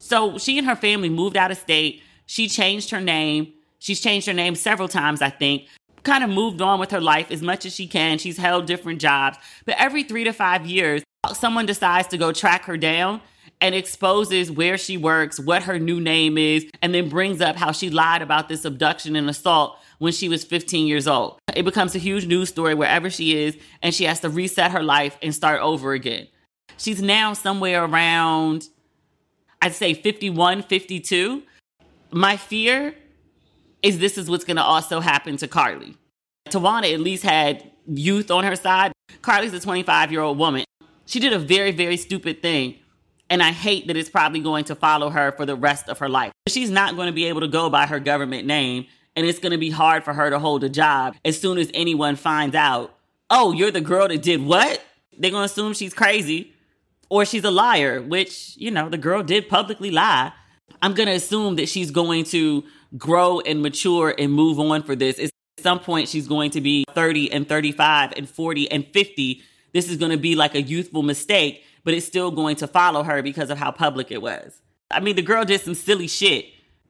So 0.00 0.38
she 0.38 0.56
and 0.58 0.66
her 0.66 0.76
family 0.76 1.10
moved 1.10 1.36
out 1.36 1.50
of 1.50 1.58
state. 1.58 2.00
She 2.26 2.48
changed 2.48 2.90
her 2.90 3.00
name. 3.00 3.52
She's 3.78 4.00
changed 4.00 4.26
her 4.26 4.32
name 4.32 4.54
several 4.54 4.88
times, 4.88 5.20
I 5.22 5.30
think. 5.30 5.66
Kind 6.02 6.24
of 6.24 6.30
moved 6.30 6.60
on 6.62 6.80
with 6.80 6.90
her 6.90 7.00
life 7.00 7.30
as 7.30 7.42
much 7.42 7.66
as 7.66 7.74
she 7.74 7.86
can. 7.86 8.18
She's 8.18 8.38
held 8.38 8.66
different 8.66 9.00
jobs. 9.00 9.38
But 9.66 9.76
every 9.78 10.02
three 10.04 10.24
to 10.24 10.32
five 10.32 10.66
years, 10.66 11.02
someone 11.34 11.66
decides 11.66 12.08
to 12.08 12.16
go 12.16 12.32
track 12.32 12.64
her 12.64 12.76
down 12.76 13.20
and 13.60 13.74
exposes 13.74 14.50
where 14.50 14.78
she 14.78 14.96
works, 14.96 15.40
what 15.40 15.64
her 15.64 15.78
new 15.78 16.00
name 16.00 16.38
is, 16.38 16.68
and 16.80 16.94
then 16.94 17.08
brings 17.08 17.40
up 17.40 17.56
how 17.56 17.72
she 17.72 17.90
lied 17.90 18.22
about 18.22 18.48
this 18.48 18.64
abduction 18.64 19.16
and 19.16 19.28
assault 19.28 19.78
when 19.98 20.12
she 20.12 20.28
was 20.28 20.44
15 20.44 20.86
years 20.86 21.08
old. 21.08 21.38
It 21.54 21.64
becomes 21.64 21.94
a 21.94 21.98
huge 21.98 22.26
news 22.26 22.48
story 22.48 22.74
wherever 22.74 23.10
she 23.10 23.36
is, 23.36 23.56
and 23.82 23.94
she 23.94 24.04
has 24.04 24.20
to 24.20 24.28
reset 24.28 24.70
her 24.70 24.82
life 24.82 25.18
and 25.22 25.34
start 25.34 25.60
over 25.60 25.92
again. 25.92 26.28
She's 26.76 27.02
now 27.02 27.32
somewhere 27.32 27.84
around 27.84 28.68
I'd 29.60 29.74
say 29.74 29.94
51, 29.94 30.62
52. 30.62 31.42
My 32.12 32.36
fear 32.36 32.94
is 33.82 33.98
this 33.98 34.18
is 34.18 34.30
what's 34.30 34.44
to 34.44 34.62
also 34.62 35.00
happen 35.00 35.36
to 35.38 35.48
Carlee. 35.48 35.96
Tawana 36.48 36.92
at 36.92 37.00
least 37.00 37.24
had 37.24 37.70
youth 37.86 38.30
on 38.30 38.44
her 38.44 38.56
side. 38.56 38.92
Carlee's 39.20 39.52
a 39.52 39.60
25 39.60 40.12
year 40.12 40.20
old 40.20 40.38
woman. 40.38 40.64
She 41.06 41.20
did 41.20 41.32
a 41.32 41.38
very, 41.38 41.72
very 41.72 41.96
stupid 41.96 42.42
thing. 42.42 42.76
And 43.30 43.42
I 43.42 43.52
hate 43.52 43.86
that 43.88 43.96
it's 43.96 44.08
probably 44.08 44.40
going 44.40 44.64
to 44.64 44.74
follow 44.74 45.10
her 45.10 45.32
for 45.32 45.44
the 45.44 45.56
rest 45.56 45.88
of 45.88 45.98
her 45.98 46.08
life. 46.08 46.32
She's 46.46 46.70
not 46.70 46.96
going 46.96 47.06
to 47.06 47.12
be 47.12 47.26
able 47.26 47.40
to 47.40 47.48
go 47.48 47.68
by 47.68 47.86
her 47.86 48.00
government 48.00 48.46
name. 48.46 48.86
And 49.16 49.26
it's 49.26 49.40
going 49.40 49.52
to 49.52 49.58
be 49.58 49.70
hard 49.70 50.04
for 50.04 50.12
her 50.12 50.30
to 50.30 50.38
hold 50.38 50.62
a 50.62 50.68
job 50.68 51.16
as 51.24 51.40
soon 51.40 51.58
as 51.58 51.70
anyone 51.74 52.14
finds 52.14 52.54
out, 52.54 52.94
oh, 53.30 53.52
you're 53.52 53.72
the 53.72 53.80
girl 53.80 54.06
that 54.06 54.22
did 54.22 54.44
what? 54.44 54.80
They're 55.18 55.32
going 55.32 55.46
to 55.46 55.52
assume 55.52 55.74
she's 55.74 55.92
crazy 55.92 56.54
or 57.10 57.24
she's 57.24 57.44
a 57.44 57.50
liar, 57.50 58.00
which, 58.00 58.54
you 58.56 58.70
know, 58.70 58.88
the 58.88 58.98
girl 58.98 59.22
did 59.22 59.48
publicly 59.48 59.90
lie. 59.90 60.32
I'm 60.80 60.94
going 60.94 61.08
to 61.08 61.14
assume 61.14 61.56
that 61.56 61.68
she's 61.68 61.90
going 61.90 62.24
to 62.26 62.62
grow 62.96 63.40
and 63.40 63.60
mature 63.60 64.14
and 64.16 64.32
move 64.32 64.60
on 64.60 64.82
for 64.82 64.94
this. 64.94 65.18
At 65.18 65.30
some 65.60 65.80
point, 65.80 66.08
she's 66.08 66.28
going 66.28 66.52
to 66.52 66.60
be 66.60 66.84
30 66.90 67.32
and 67.32 67.48
35 67.48 68.12
and 68.16 68.28
40 68.28 68.70
and 68.70 68.86
50. 68.86 69.42
This 69.72 69.90
is 69.90 69.96
going 69.96 70.12
to 70.12 70.18
be 70.18 70.36
like 70.36 70.54
a 70.54 70.62
youthful 70.62 71.02
mistake, 71.02 71.64
but 71.88 71.94
it's 71.94 72.04
still 72.04 72.30
going 72.30 72.54
to 72.54 72.66
follow 72.66 73.02
her 73.02 73.22
because 73.22 73.48
of 73.48 73.56
how 73.56 73.70
public 73.70 74.10
it 74.10 74.20
was. 74.20 74.60
I 74.90 75.00
mean, 75.00 75.16
the 75.16 75.22
girl 75.22 75.46
did 75.46 75.62
some 75.62 75.72
silly 75.72 76.06
shit, 76.06 76.44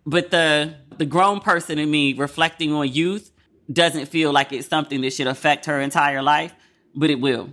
but 0.05 0.33
the 0.33 0.75
the 0.97 1.07
grown 1.07 1.39
person 1.39 1.79
in 1.79 1.89
me 1.89 2.15
reflecting 2.15 2.73
on 2.73 2.89
youth 2.89 3.31
doesn't 3.73 4.07
feel 4.07 4.33
like 4.33 4.53
it's 4.53 4.67
something 4.67 5.01
that 5.03 5.13
should 5.13 5.29
affect 5.29 5.67
her 5.67 5.81
entire 5.81 6.21
life, 6.21 6.53
but 6.97 7.11
it 7.11 7.21
will. 7.21 7.49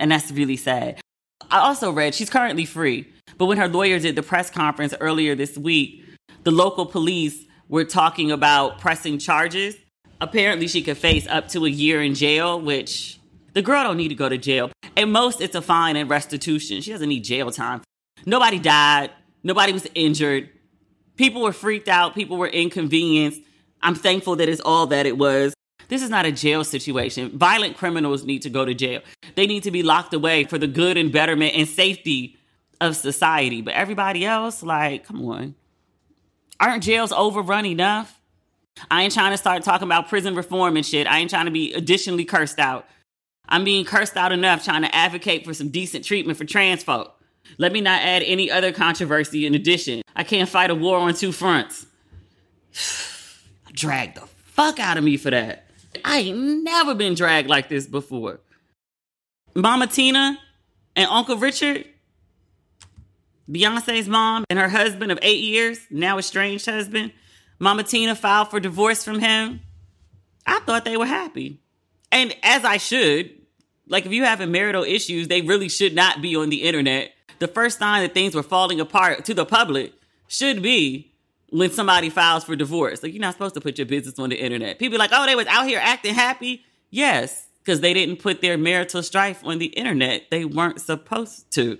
And 0.00 0.10
that's 0.10 0.32
really 0.32 0.56
sad. 0.56 1.00
I 1.48 1.60
also 1.60 1.92
read 1.92 2.12
she's 2.12 2.28
currently 2.28 2.64
free, 2.64 3.06
but 3.38 3.46
when 3.46 3.58
her 3.58 3.68
lawyer 3.68 4.00
did 4.00 4.16
the 4.16 4.24
press 4.24 4.50
conference 4.50 4.92
earlier 5.00 5.36
this 5.36 5.56
week, 5.56 6.04
the 6.42 6.50
local 6.50 6.86
police 6.86 7.44
were 7.68 7.84
talking 7.84 8.32
about 8.32 8.80
pressing 8.80 9.20
charges. 9.20 9.76
Apparently, 10.20 10.66
she 10.66 10.82
could 10.82 10.98
face 10.98 11.28
up 11.28 11.46
to 11.50 11.66
a 11.66 11.70
year 11.70 12.02
in 12.02 12.16
jail, 12.16 12.60
which 12.60 13.20
the 13.52 13.62
girl 13.62 13.84
don't 13.84 13.96
need 13.96 14.08
to 14.08 14.16
go 14.16 14.28
to 14.28 14.36
jail. 14.36 14.72
At 15.00 15.08
most, 15.08 15.40
it's 15.40 15.54
a 15.54 15.62
fine 15.62 15.96
and 15.96 16.10
restitution. 16.10 16.82
She 16.82 16.92
doesn't 16.92 17.08
need 17.08 17.24
jail 17.24 17.50
time. 17.50 17.80
Nobody 18.26 18.58
died. 18.58 19.10
Nobody 19.42 19.72
was 19.72 19.86
injured. 19.94 20.50
People 21.16 21.40
were 21.40 21.54
freaked 21.54 21.88
out. 21.88 22.14
People 22.14 22.36
were 22.36 22.48
inconvenienced. 22.48 23.40
I'm 23.80 23.94
thankful 23.94 24.36
that 24.36 24.50
it's 24.50 24.60
all 24.60 24.88
that 24.88 25.06
it 25.06 25.16
was. 25.16 25.54
This 25.88 26.02
is 26.02 26.10
not 26.10 26.26
a 26.26 26.32
jail 26.32 26.64
situation. 26.64 27.30
Violent 27.30 27.78
criminals 27.78 28.24
need 28.24 28.42
to 28.42 28.50
go 28.50 28.66
to 28.66 28.74
jail. 28.74 29.00
They 29.36 29.46
need 29.46 29.62
to 29.62 29.70
be 29.70 29.82
locked 29.82 30.12
away 30.12 30.44
for 30.44 30.58
the 30.58 30.66
good 30.66 30.98
and 30.98 31.10
betterment 31.10 31.54
and 31.54 31.66
safety 31.66 32.36
of 32.78 32.94
society. 32.94 33.62
But 33.62 33.72
everybody 33.72 34.26
else, 34.26 34.62
like, 34.62 35.06
come 35.06 35.26
on. 35.26 35.54
Aren't 36.60 36.82
jails 36.82 37.10
overrun 37.10 37.64
enough? 37.64 38.20
I 38.90 39.04
ain't 39.04 39.14
trying 39.14 39.30
to 39.30 39.38
start 39.38 39.62
talking 39.62 39.88
about 39.88 40.10
prison 40.10 40.34
reform 40.34 40.76
and 40.76 40.84
shit. 40.84 41.06
I 41.06 41.20
ain't 41.20 41.30
trying 41.30 41.46
to 41.46 41.50
be 41.50 41.72
additionally 41.72 42.26
cursed 42.26 42.58
out. 42.58 42.86
I'm 43.50 43.64
being 43.64 43.84
cursed 43.84 44.16
out 44.16 44.32
enough 44.32 44.64
trying 44.64 44.82
to 44.82 44.94
advocate 44.94 45.44
for 45.44 45.54
some 45.54 45.68
decent 45.68 46.04
treatment 46.04 46.38
for 46.38 46.44
trans 46.44 46.82
folk. 46.82 47.16
Let 47.58 47.72
me 47.72 47.80
not 47.80 48.00
add 48.02 48.22
any 48.22 48.50
other 48.50 48.72
controversy 48.72 49.44
in 49.46 49.54
addition. 49.54 50.02
I 50.14 50.22
can't 50.24 50.48
fight 50.48 50.70
a 50.70 50.74
war 50.74 50.98
on 50.98 51.14
two 51.14 51.32
fronts. 51.32 51.86
Drag 53.72 54.14
the 54.14 54.26
fuck 54.46 54.78
out 54.78 54.98
of 54.98 55.04
me 55.04 55.16
for 55.16 55.30
that. 55.30 55.66
I 56.04 56.18
ain't 56.18 56.62
never 56.64 56.94
been 56.94 57.14
dragged 57.14 57.48
like 57.48 57.68
this 57.68 57.86
before. 57.86 58.40
Mama 59.54 59.88
Tina 59.88 60.38
and 60.94 61.08
Uncle 61.10 61.36
Richard, 61.36 61.86
Beyonce's 63.50 64.08
mom 64.08 64.44
and 64.48 64.58
her 64.58 64.68
husband 64.68 65.10
of 65.10 65.18
eight 65.22 65.42
years, 65.42 65.80
now 65.90 66.18
estranged 66.18 66.66
husband, 66.66 67.12
Mama 67.58 67.82
Tina 67.82 68.14
filed 68.14 68.50
for 68.50 68.60
divorce 68.60 69.04
from 69.04 69.18
him. 69.18 69.60
I 70.46 70.60
thought 70.60 70.84
they 70.84 70.96
were 70.96 71.06
happy. 71.06 71.60
And 72.12 72.34
as 72.42 72.64
I 72.64 72.76
should, 72.76 73.39
like 73.90 74.06
if 74.06 74.12
you 74.12 74.24
having 74.24 74.50
marital 74.50 74.84
issues, 74.84 75.28
they 75.28 75.42
really 75.42 75.68
should 75.68 75.94
not 75.94 76.22
be 76.22 76.36
on 76.36 76.48
the 76.48 76.62
internet. 76.62 77.12
The 77.40 77.48
first 77.48 77.78
sign 77.78 78.02
that 78.02 78.14
things 78.14 78.34
were 78.34 78.42
falling 78.42 78.80
apart 78.80 79.24
to 79.26 79.34
the 79.34 79.44
public 79.44 79.92
should 80.28 80.62
be 80.62 81.12
when 81.50 81.70
somebody 81.70 82.08
files 82.08 82.44
for 82.44 82.54
divorce. 82.54 83.02
Like 83.02 83.12
you're 83.12 83.20
not 83.20 83.34
supposed 83.34 83.54
to 83.54 83.60
put 83.60 83.78
your 83.78 83.86
business 83.86 84.18
on 84.18 84.30
the 84.30 84.36
internet. 84.36 84.78
People 84.78 84.98
like, 84.98 85.10
oh, 85.12 85.26
they 85.26 85.34
was 85.34 85.46
out 85.48 85.66
here 85.66 85.80
acting 85.82 86.14
happy. 86.14 86.64
Yes, 86.90 87.48
because 87.64 87.80
they 87.80 87.92
didn't 87.92 88.16
put 88.16 88.40
their 88.40 88.56
marital 88.56 89.02
strife 89.02 89.44
on 89.44 89.58
the 89.58 89.66
internet. 89.66 90.30
They 90.30 90.44
weren't 90.44 90.80
supposed 90.80 91.50
to. 91.52 91.78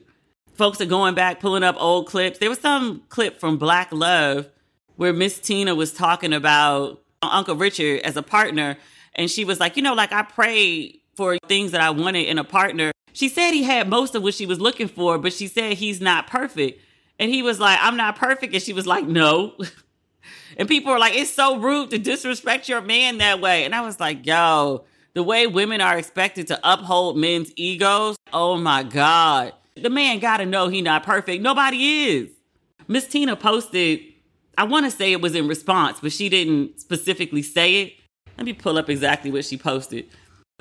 Folks 0.55 0.81
are 0.81 0.87
going 0.87 1.15
back, 1.15 1.41
pulling 1.41 1.63
up 1.63 1.77
old 1.79 2.07
clips. 2.07 2.39
There 2.39 2.51
was 2.51 2.59
some 2.59 3.03
clip 3.09 3.39
from 3.39 3.57
Black 3.57 3.93
Love 3.93 4.49
where 4.97 5.13
Miss 5.13 5.39
Tina 5.39 5.75
was 5.75 5.93
talking 5.93 6.33
about 6.33 7.01
Uncle 7.23 7.57
Richard 7.57 8.01
as 8.01 8.17
a 8.17 8.23
partner. 8.23 8.77
And 9.15 9.31
she 9.31 9.45
was 9.45 9.61
like, 9.61 9.77
you 9.77 9.83
know, 9.83 9.95
like 9.95 10.13
I 10.13 10.23
prayed 10.23 11.00
for 11.21 11.37
things 11.49 11.73
that 11.73 11.83
I 11.83 11.91
wanted 11.91 12.29
in 12.29 12.39
a 12.39 12.45
partner. 12.45 12.93
She 13.13 13.29
said 13.29 13.51
he 13.51 13.63
had 13.63 13.91
most 13.91 14.15
of 14.15 14.23
what 14.23 14.33
she 14.33 14.47
was 14.47 14.59
looking 14.59 14.89
for, 14.89 15.19
but 15.19 15.35
she 15.35 15.49
said 15.49 15.75
he's 15.75 16.01
not 16.01 16.27
perfect. 16.27 16.81
And 17.19 17.31
he 17.31 17.43
was 17.43 17.61
like, 17.61 17.79
I'm 17.83 17.99
not 17.99 18.17
perfect. 18.17 18.55
And 18.55 18.63
she 18.63 18.73
was 18.73 18.87
like, 18.87 19.07
no. 19.07 19.53
and 20.57 20.67
people 20.67 20.91
were 20.91 20.99
like, 20.99 21.15
it's 21.15 21.31
so 21.31 21.59
rude 21.59 21.91
to 21.91 21.99
disrespect 21.99 22.71
your 22.71 22.81
man 22.81 23.19
that 23.19 23.39
way. 23.39 23.67
And 23.67 23.75
I 23.75 23.83
was 23.83 24.01
like, 24.01 24.25
yo, 24.25 24.87
the 25.13 25.23
way 25.23 25.47
women 25.47 25.83
are 25.83 25.99
expected 25.99 26.47
to 26.47 26.61
uphold 26.65 27.19
men's 27.19 27.53
egos. 27.55 28.17
Oh 28.33 28.57
my 28.57 28.83
God. 28.83 29.53
The 29.77 29.91
man 29.91 30.21
gotta 30.21 30.47
know 30.47 30.69
he 30.69 30.81
not 30.81 31.03
perfect. 31.03 31.43
Nobody 31.43 32.07
is. 32.07 32.31
Miss 32.89 33.07
Tina 33.07 33.37
posted, 33.37 34.01
I 34.57 34.65
want 34.65 34.87
to 34.87 34.91
say 34.91 35.13
it 35.13 35.21
was 35.21 35.35
in 35.35 35.49
response, 35.49 36.01
but 36.01 36.13
she 36.13 36.31
didn't 36.31 36.81
specifically 36.81 37.43
say 37.43 37.83
it. 37.83 37.93
Let 38.39 38.47
me 38.47 38.55
pull 38.55 38.79
up 38.79 38.89
exactly 38.89 39.31
what 39.31 39.45
she 39.45 39.59
posted. 39.59 40.09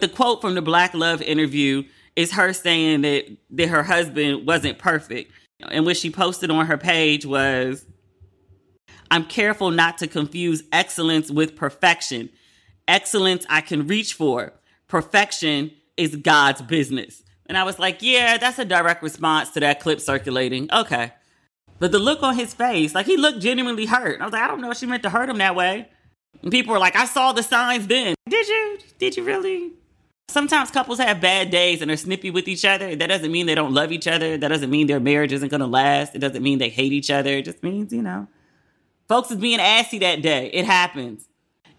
The 0.01 0.07
quote 0.07 0.41
from 0.41 0.55
the 0.55 0.61
Black 0.61 0.93
Love 0.93 1.21
interview 1.21 1.83
is 2.15 2.31
her 2.33 2.53
saying 2.53 3.01
that, 3.01 3.25
that 3.51 3.69
her 3.69 3.83
husband 3.83 4.45
wasn't 4.45 4.77
perfect. 4.77 5.31
And 5.59 5.85
what 5.85 5.97
she 5.97 6.09
posted 6.09 6.49
on 6.51 6.65
her 6.67 6.77
page 6.77 7.25
was, 7.25 7.85
I'm 9.11 9.25
careful 9.25 9.71
not 9.71 9.97
to 9.99 10.07
confuse 10.07 10.63
excellence 10.71 11.31
with 11.31 11.55
perfection. 11.55 12.29
Excellence 12.87 13.45
I 13.49 13.61
can 13.61 13.87
reach 13.87 14.13
for. 14.13 14.53
Perfection 14.87 15.71
is 15.97 16.15
God's 16.15 16.61
business. 16.61 17.23
And 17.45 17.57
I 17.57 17.63
was 17.63 17.79
like, 17.79 18.01
yeah, 18.01 18.37
that's 18.37 18.59
a 18.59 18.65
direct 18.65 19.01
response 19.01 19.49
to 19.51 19.59
that 19.59 19.79
clip 19.79 19.99
circulating. 19.99 20.71
Okay. 20.71 21.11
But 21.79 21.91
the 21.91 21.99
look 21.99 22.21
on 22.21 22.35
his 22.35 22.53
face, 22.53 22.93
like 22.93 23.05
he 23.05 23.17
looked 23.17 23.39
genuinely 23.39 23.85
hurt. 23.85 24.21
I 24.21 24.25
was 24.25 24.33
like, 24.33 24.43
I 24.43 24.47
don't 24.47 24.61
know 24.61 24.71
if 24.71 24.77
she 24.77 24.85
meant 24.85 25.03
to 25.03 25.09
hurt 25.09 25.29
him 25.29 25.37
that 25.39 25.55
way. 25.55 25.87
And 26.41 26.51
people 26.51 26.73
were 26.73 26.79
like, 26.79 26.95
I 26.95 27.05
saw 27.05 27.31
the 27.31 27.43
signs 27.43 27.87
then. 27.87 28.15
Did 28.29 28.47
you? 28.47 28.79
Did 28.97 29.17
you 29.17 29.23
really? 29.23 29.73
Sometimes 30.29 30.71
couples 30.71 31.00
have 31.00 31.19
bad 31.19 31.50
days 31.50 31.81
and 31.81 31.89
are 31.89 31.98
snippy 31.98 32.29
with 32.29 32.48
each 32.48 32.63
other. 32.63 32.95
That 32.95 33.07
doesn't 33.07 33.31
mean 33.31 33.45
they 33.45 33.55
don't 33.55 33.74
love 33.74 33.91
each 33.91 34.07
other. 34.07 34.38
That 34.38 34.50
doesn't 34.50 34.69
mean 34.69 34.88
their 34.88 35.00
marriage 35.00 35.33
isn't 35.33 35.50
going 35.50 35.62
to 35.62 35.67
last. 35.67 36.15
It 36.15 36.19
doesn't 36.19 36.43
mean 36.43 36.59
they 36.59 36.69
hate 36.69 36.93
each 36.93 37.09
other. 37.09 37.31
It 37.31 37.45
just 37.45 37.63
means, 37.63 37.91
you 37.91 38.01
know, 38.01 38.27
folks 39.07 39.31
is 39.31 39.38
being 39.38 39.59
assy 39.59 40.00
that 40.00 40.21
day. 40.21 40.51
It 40.53 40.65
happens 40.65 41.29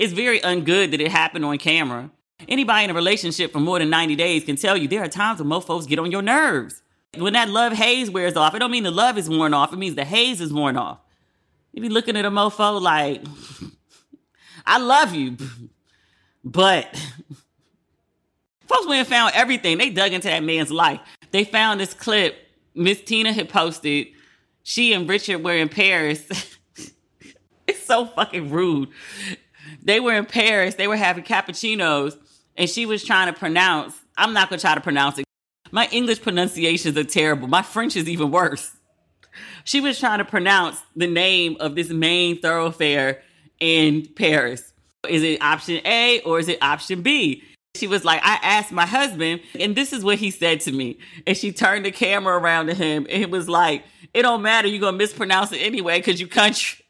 it's 0.00 0.14
very 0.14 0.40
ungood 0.40 0.92
that 0.92 1.00
it 1.02 1.12
happened 1.12 1.44
on 1.44 1.58
camera. 1.58 2.10
Anybody 2.48 2.84
in 2.84 2.90
a 2.90 2.94
relationship 2.94 3.52
for 3.52 3.60
more 3.60 3.78
than 3.78 3.90
90 3.90 4.16
days 4.16 4.44
can 4.44 4.56
tell 4.56 4.74
you 4.74 4.88
there 4.88 5.04
are 5.04 5.08
times 5.08 5.40
when 5.40 5.50
mofos 5.50 5.86
get 5.86 5.98
on 5.98 6.10
your 6.10 6.22
nerves. 6.22 6.82
When 7.18 7.34
that 7.34 7.50
love 7.50 7.74
haze 7.74 8.10
wears 8.10 8.34
off, 8.34 8.54
it 8.54 8.60
don't 8.60 8.70
mean 8.70 8.84
the 8.84 8.90
love 8.90 9.18
is 9.18 9.28
worn 9.28 9.52
off. 9.52 9.74
It 9.74 9.76
means 9.76 9.96
the 9.96 10.06
haze 10.06 10.40
is 10.40 10.54
worn 10.54 10.78
off. 10.78 11.00
You 11.72 11.82
be 11.82 11.90
looking 11.90 12.16
at 12.16 12.24
a 12.24 12.30
mofo 12.30 12.80
like, 12.80 13.22
I 14.66 14.78
love 14.78 15.14
you, 15.14 15.36
but 16.44 16.98
folks 18.70 18.86
went 18.86 19.00
and 19.00 19.08
found 19.08 19.32
everything. 19.34 19.78
They 19.78 19.90
dug 19.90 20.12
into 20.12 20.28
that 20.28 20.42
man's 20.42 20.70
life. 20.70 21.00
They 21.30 21.44
found 21.44 21.80
this 21.80 21.94
clip 21.94 22.36
Miss 22.74 23.00
Tina 23.02 23.32
had 23.32 23.48
posted. 23.48 24.08
She 24.62 24.92
and 24.92 25.08
Richard 25.08 25.42
were 25.42 25.56
in 25.56 25.68
Paris. 25.68 26.26
it's 27.66 27.84
so 27.84 28.06
fucking 28.06 28.50
rude 28.50 28.88
they 29.82 30.00
were 30.00 30.14
in 30.14 30.26
Paris, 30.26 30.74
they 30.74 30.88
were 30.88 30.96
having 30.96 31.24
cappuccinos, 31.24 32.16
and 32.56 32.68
she 32.68 32.86
was 32.86 33.04
trying 33.04 33.32
to 33.32 33.38
pronounce. 33.38 33.94
I'm 34.16 34.32
not 34.32 34.50
gonna 34.50 34.60
try 34.60 34.74
to 34.74 34.80
pronounce 34.80 35.18
it. 35.18 35.24
My 35.70 35.88
English 35.92 36.22
pronunciations 36.22 36.96
are 36.96 37.04
terrible. 37.04 37.48
My 37.48 37.62
French 37.62 37.96
is 37.96 38.08
even 38.08 38.30
worse. 38.30 38.76
She 39.64 39.80
was 39.80 39.98
trying 39.98 40.18
to 40.18 40.24
pronounce 40.24 40.82
the 40.96 41.06
name 41.06 41.56
of 41.60 41.74
this 41.74 41.90
main 41.90 42.40
thoroughfare 42.40 43.22
in 43.60 44.06
Paris. 44.16 44.72
Is 45.08 45.22
it 45.22 45.40
option 45.40 45.80
A 45.84 46.20
or 46.22 46.38
is 46.38 46.48
it 46.48 46.58
option 46.60 47.02
B? 47.02 47.42
She 47.76 47.86
was 47.86 48.04
like, 48.04 48.20
I 48.22 48.38
asked 48.42 48.72
my 48.72 48.86
husband, 48.86 49.42
and 49.58 49.76
this 49.76 49.92
is 49.92 50.04
what 50.04 50.18
he 50.18 50.30
said 50.30 50.60
to 50.62 50.72
me. 50.72 50.98
And 51.26 51.36
she 51.36 51.52
turned 51.52 51.84
the 51.84 51.92
camera 51.92 52.36
around 52.36 52.66
to 52.66 52.74
him, 52.74 53.06
and 53.08 53.22
it 53.22 53.30
was 53.30 53.48
like, 53.48 53.84
It 54.12 54.22
don't 54.22 54.42
matter, 54.42 54.66
you're 54.66 54.80
gonna 54.80 54.96
mispronounce 54.96 55.52
it 55.52 55.58
anyway, 55.58 55.98
because 55.98 56.20
you 56.20 56.26
country. 56.26 56.84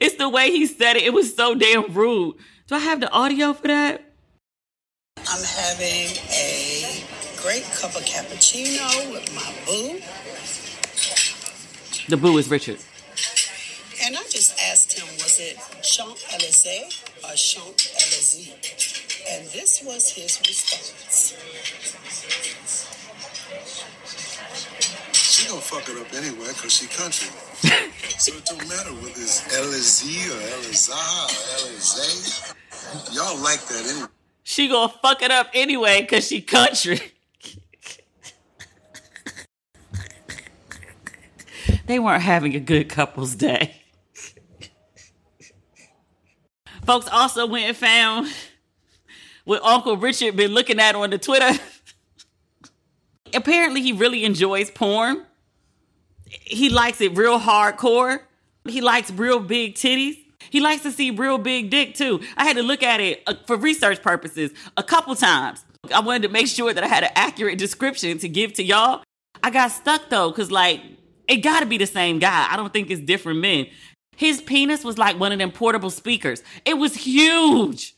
It's 0.00 0.16
the 0.16 0.28
way 0.28 0.50
he 0.50 0.66
said 0.66 0.96
it. 0.96 1.04
It 1.04 1.14
was 1.14 1.34
so 1.34 1.54
damn 1.54 1.92
rude. 1.94 2.36
Do 2.66 2.74
I 2.74 2.78
have 2.78 3.00
the 3.00 3.10
audio 3.10 3.54
for 3.54 3.68
that? 3.68 4.04
I'm 5.16 5.44
having 5.44 6.16
a 6.30 7.04
great 7.40 7.64
cup 7.64 7.96
of 7.96 8.02
cappuccino 8.04 9.12
with 9.12 9.34
my 9.34 9.54
boo. 9.64 10.00
The 12.08 12.16
boo 12.16 12.36
is 12.38 12.50
Richard. 12.50 12.78
And 14.04 14.16
I 14.16 14.22
just 14.22 14.58
asked 14.58 14.98
him, 14.98 15.06
was 15.18 15.38
it 15.38 15.56
Champ 15.80 16.18
Elysees 16.32 17.04
or 17.22 17.34
Champ 17.34 17.78
Elysees? 17.94 18.50
And 19.30 19.46
this 19.50 19.80
was 19.84 20.10
his 20.10 20.40
response. 20.40 21.36
She 25.12 25.48
gonna 25.48 25.60
fuck 25.60 25.88
it 25.88 25.96
up 25.98 26.12
anyway, 26.14 26.48
cause 26.48 26.72
she 26.72 26.88
country. 26.88 27.30
so 28.18 28.32
it 28.34 28.44
don't 28.44 28.68
matter 28.68 28.90
whether 28.94 29.10
it's 29.10 29.56
Elysees 29.56 30.34
or 30.34 30.40
Elizah 30.56 30.92
or 30.92 31.30
Elysees. 31.60 32.54
Y'all 33.12 33.38
like 33.38 33.60
that 33.66 33.86
anyway. 33.88 34.08
She 34.42 34.66
gonna 34.68 34.92
fuck 35.00 35.22
it 35.22 35.30
up 35.30 35.46
anyway 35.54 36.00
because 36.00 36.26
she 36.26 36.40
country. 36.40 37.00
they 41.86 42.00
weren't 42.00 42.22
having 42.22 42.56
a 42.56 42.60
good 42.60 42.88
couple's 42.88 43.36
day. 43.36 43.81
Folks 46.84 47.08
also 47.08 47.46
went 47.46 47.66
and 47.66 47.76
found 47.76 48.28
what 49.44 49.62
Uncle 49.62 49.96
Richard 49.96 50.36
been 50.36 50.52
looking 50.52 50.80
at 50.80 50.94
on 50.94 51.10
the 51.10 51.18
Twitter. 51.18 51.50
Apparently, 53.34 53.82
he 53.82 53.92
really 53.92 54.24
enjoys 54.24 54.70
porn. 54.70 55.24
He 56.26 56.68
likes 56.68 57.00
it 57.00 57.16
real 57.16 57.38
hardcore. 57.38 58.20
He 58.68 58.80
likes 58.80 59.10
real 59.10 59.40
big 59.40 59.74
titties. 59.74 60.16
He 60.50 60.60
likes 60.60 60.82
to 60.82 60.90
see 60.90 61.10
real 61.10 61.38
big 61.38 61.70
dick 61.70 61.94
too. 61.94 62.20
I 62.36 62.44
had 62.44 62.56
to 62.56 62.62
look 62.62 62.82
at 62.82 63.00
it 63.00 63.22
uh, 63.26 63.34
for 63.46 63.56
research 63.56 64.02
purposes 64.02 64.50
a 64.76 64.82
couple 64.82 65.14
times. 65.14 65.64
I 65.94 66.00
wanted 66.00 66.22
to 66.22 66.28
make 66.28 66.46
sure 66.46 66.72
that 66.72 66.82
I 66.82 66.88
had 66.88 67.04
an 67.04 67.10
accurate 67.14 67.58
description 67.58 68.18
to 68.18 68.28
give 68.28 68.52
to 68.54 68.62
y'all. 68.62 69.02
I 69.42 69.50
got 69.50 69.68
stuck 69.68 70.10
though, 70.10 70.30
because 70.30 70.50
like, 70.50 70.80
it 71.28 71.36
gotta 71.38 71.66
be 71.66 71.78
the 71.78 71.86
same 71.86 72.18
guy. 72.18 72.48
I 72.50 72.56
don't 72.56 72.72
think 72.72 72.90
it's 72.90 73.00
different 73.00 73.40
men. 73.40 73.66
His 74.22 74.40
penis 74.40 74.84
was 74.84 74.98
like 74.98 75.18
one 75.18 75.32
of 75.32 75.40
them 75.40 75.50
portable 75.50 75.90
speakers. 75.90 76.44
It 76.64 76.74
was 76.74 76.94
huge. 76.94 77.96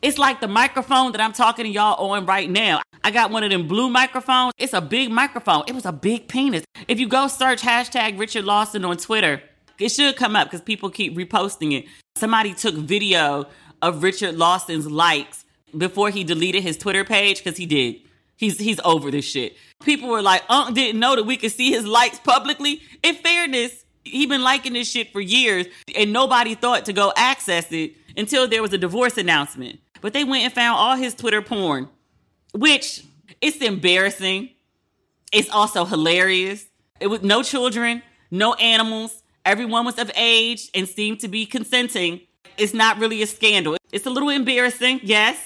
It's 0.00 0.16
like 0.16 0.40
the 0.40 0.46
microphone 0.46 1.10
that 1.10 1.20
I'm 1.20 1.32
talking 1.32 1.64
to 1.64 1.68
y'all 1.68 2.12
on 2.12 2.24
right 2.24 2.48
now. 2.48 2.82
I 3.02 3.10
got 3.10 3.32
one 3.32 3.42
of 3.42 3.50
them 3.50 3.66
blue 3.66 3.90
microphones. 3.90 4.52
It's 4.58 4.74
a 4.74 4.80
big 4.80 5.10
microphone. 5.10 5.64
It 5.66 5.74
was 5.74 5.84
a 5.84 5.90
big 5.90 6.28
penis. 6.28 6.62
If 6.86 7.00
you 7.00 7.08
go 7.08 7.26
search 7.26 7.62
hashtag 7.62 8.16
Richard 8.16 8.44
Lawson 8.44 8.84
on 8.84 8.96
Twitter, 8.96 9.42
it 9.80 9.88
should 9.88 10.14
come 10.14 10.36
up 10.36 10.46
because 10.46 10.60
people 10.60 10.88
keep 10.88 11.16
reposting 11.16 11.76
it. 11.76 11.86
Somebody 12.14 12.54
took 12.54 12.76
video 12.76 13.46
of 13.82 14.04
Richard 14.04 14.36
Lawson's 14.36 14.88
likes 14.88 15.44
before 15.76 16.10
he 16.10 16.22
deleted 16.22 16.62
his 16.62 16.78
Twitter 16.78 17.02
page 17.02 17.42
because 17.42 17.56
he 17.56 17.66
did. 17.66 17.96
He's 18.36 18.60
he's 18.60 18.78
over 18.84 19.10
this 19.10 19.24
shit. 19.24 19.56
People 19.82 20.10
were 20.10 20.22
like, 20.22 20.44
Unc 20.48 20.76
didn't 20.76 21.00
know 21.00 21.16
that 21.16 21.24
we 21.24 21.36
could 21.36 21.50
see 21.50 21.72
his 21.72 21.84
likes 21.84 22.20
publicly. 22.20 22.82
In 23.02 23.16
fairness, 23.16 23.84
he 24.06 24.26
been 24.26 24.42
liking 24.42 24.72
this 24.72 24.90
shit 24.90 25.12
for 25.12 25.20
years, 25.20 25.66
and 25.94 26.12
nobody 26.12 26.54
thought 26.54 26.84
to 26.86 26.92
go 26.92 27.12
access 27.16 27.70
it 27.72 27.94
until 28.16 28.48
there 28.48 28.62
was 28.62 28.72
a 28.72 28.78
divorce 28.78 29.18
announcement. 29.18 29.80
But 30.00 30.12
they 30.12 30.24
went 30.24 30.44
and 30.44 30.52
found 30.52 30.78
all 30.78 30.96
his 30.96 31.14
Twitter 31.14 31.42
porn, 31.42 31.88
which 32.52 33.04
it's 33.40 33.58
embarrassing. 33.58 34.50
It's 35.32 35.50
also 35.50 35.84
hilarious. 35.84 36.66
It 37.00 37.08
was 37.08 37.22
no 37.22 37.42
children, 37.42 38.02
no 38.30 38.54
animals. 38.54 39.22
Everyone 39.44 39.84
was 39.84 39.98
of 39.98 40.10
age 40.16 40.70
and 40.74 40.88
seemed 40.88 41.20
to 41.20 41.28
be 41.28 41.46
consenting. 41.46 42.20
It's 42.56 42.74
not 42.74 42.98
really 42.98 43.22
a 43.22 43.26
scandal. 43.26 43.76
It's 43.92 44.06
a 44.06 44.10
little 44.10 44.30
embarrassing, 44.30 45.00
yes. 45.02 45.38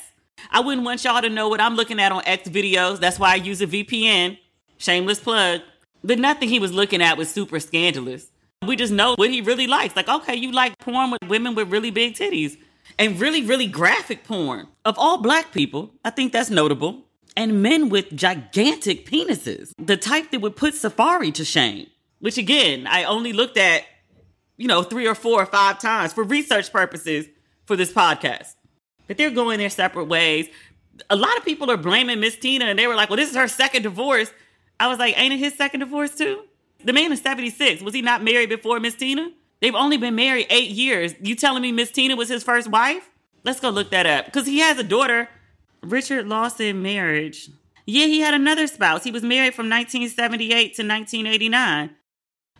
I 0.50 0.60
wouldn't 0.60 0.84
want 0.84 1.04
y'all 1.04 1.20
to 1.20 1.28
know 1.28 1.48
what 1.48 1.60
I'm 1.60 1.76
looking 1.76 2.00
at 2.00 2.12
on 2.12 2.22
X 2.24 2.48
videos. 2.48 3.00
That's 3.00 3.18
why 3.18 3.32
I 3.32 3.36
use 3.36 3.60
a 3.60 3.66
VPN. 3.66 4.38
Shameless 4.78 5.20
plug. 5.20 5.60
But 6.02 6.18
nothing 6.18 6.48
he 6.48 6.58
was 6.58 6.72
looking 6.72 7.02
at 7.02 7.18
was 7.18 7.30
super 7.30 7.60
scandalous. 7.60 8.30
We 8.66 8.76
just 8.76 8.92
know 8.92 9.14
what 9.16 9.30
he 9.30 9.40
really 9.40 9.66
likes. 9.66 9.96
Like, 9.96 10.08
okay, 10.08 10.34
you 10.34 10.52
like 10.52 10.78
porn 10.78 11.10
with 11.10 11.22
women 11.28 11.54
with 11.54 11.70
really 11.70 11.90
big 11.90 12.14
titties 12.14 12.58
and 12.98 13.18
really, 13.18 13.42
really 13.42 13.66
graphic 13.66 14.24
porn 14.24 14.66
of 14.84 14.98
all 14.98 15.22
black 15.22 15.50
people. 15.52 15.94
I 16.04 16.10
think 16.10 16.32
that's 16.32 16.50
notable. 16.50 17.06
And 17.36 17.62
men 17.62 17.88
with 17.88 18.14
gigantic 18.14 19.06
penises, 19.06 19.72
the 19.78 19.96
type 19.96 20.30
that 20.30 20.42
would 20.42 20.56
put 20.56 20.74
Safari 20.74 21.32
to 21.32 21.44
shame, 21.44 21.86
which 22.18 22.36
again, 22.36 22.86
I 22.86 23.04
only 23.04 23.32
looked 23.32 23.56
at, 23.56 23.84
you 24.58 24.68
know, 24.68 24.82
three 24.82 25.06
or 25.06 25.14
four 25.14 25.40
or 25.40 25.46
five 25.46 25.78
times 25.78 26.12
for 26.12 26.22
research 26.22 26.70
purposes 26.70 27.26
for 27.64 27.76
this 27.76 27.92
podcast. 27.92 28.56
But 29.06 29.16
they're 29.16 29.30
going 29.30 29.58
their 29.58 29.70
separate 29.70 30.04
ways. 30.04 30.48
A 31.08 31.16
lot 31.16 31.34
of 31.38 31.46
people 31.46 31.70
are 31.70 31.78
blaming 31.78 32.20
Miss 32.20 32.36
Tina 32.36 32.66
and 32.66 32.78
they 32.78 32.86
were 32.86 32.94
like, 32.94 33.08
well, 33.08 33.16
this 33.16 33.30
is 33.30 33.36
her 33.36 33.48
second 33.48 33.84
divorce. 33.84 34.30
I 34.78 34.88
was 34.88 34.98
like, 34.98 35.18
ain't 35.18 35.32
it 35.32 35.38
his 35.38 35.54
second 35.56 35.80
divorce 35.80 36.14
too? 36.14 36.42
The 36.84 36.92
man 36.92 37.12
is 37.12 37.20
76. 37.20 37.82
Was 37.82 37.94
he 37.94 38.02
not 38.02 38.22
married 38.22 38.48
before 38.48 38.80
Miss 38.80 38.94
Tina? 38.94 39.30
They've 39.60 39.74
only 39.74 39.98
been 39.98 40.14
married 40.14 40.46
eight 40.48 40.70
years. 40.70 41.14
You 41.20 41.34
telling 41.34 41.62
me 41.62 41.72
Miss 41.72 41.90
Tina 41.90 42.16
was 42.16 42.28
his 42.28 42.42
first 42.42 42.68
wife? 42.68 43.10
Let's 43.44 43.60
go 43.60 43.70
look 43.70 43.90
that 43.90 44.06
up. 44.06 44.26
Because 44.26 44.46
he 44.46 44.60
has 44.60 44.78
a 44.78 44.84
daughter. 44.84 45.28
Richard 45.82 46.28
Lawson 46.28 46.82
marriage. 46.82 47.50
Yeah, 47.86 48.06
he 48.06 48.20
had 48.20 48.34
another 48.34 48.66
spouse. 48.66 49.04
He 49.04 49.10
was 49.10 49.22
married 49.22 49.54
from 49.54 49.68
1978 49.68 50.48
to 50.76 50.82
1989. 50.86 51.90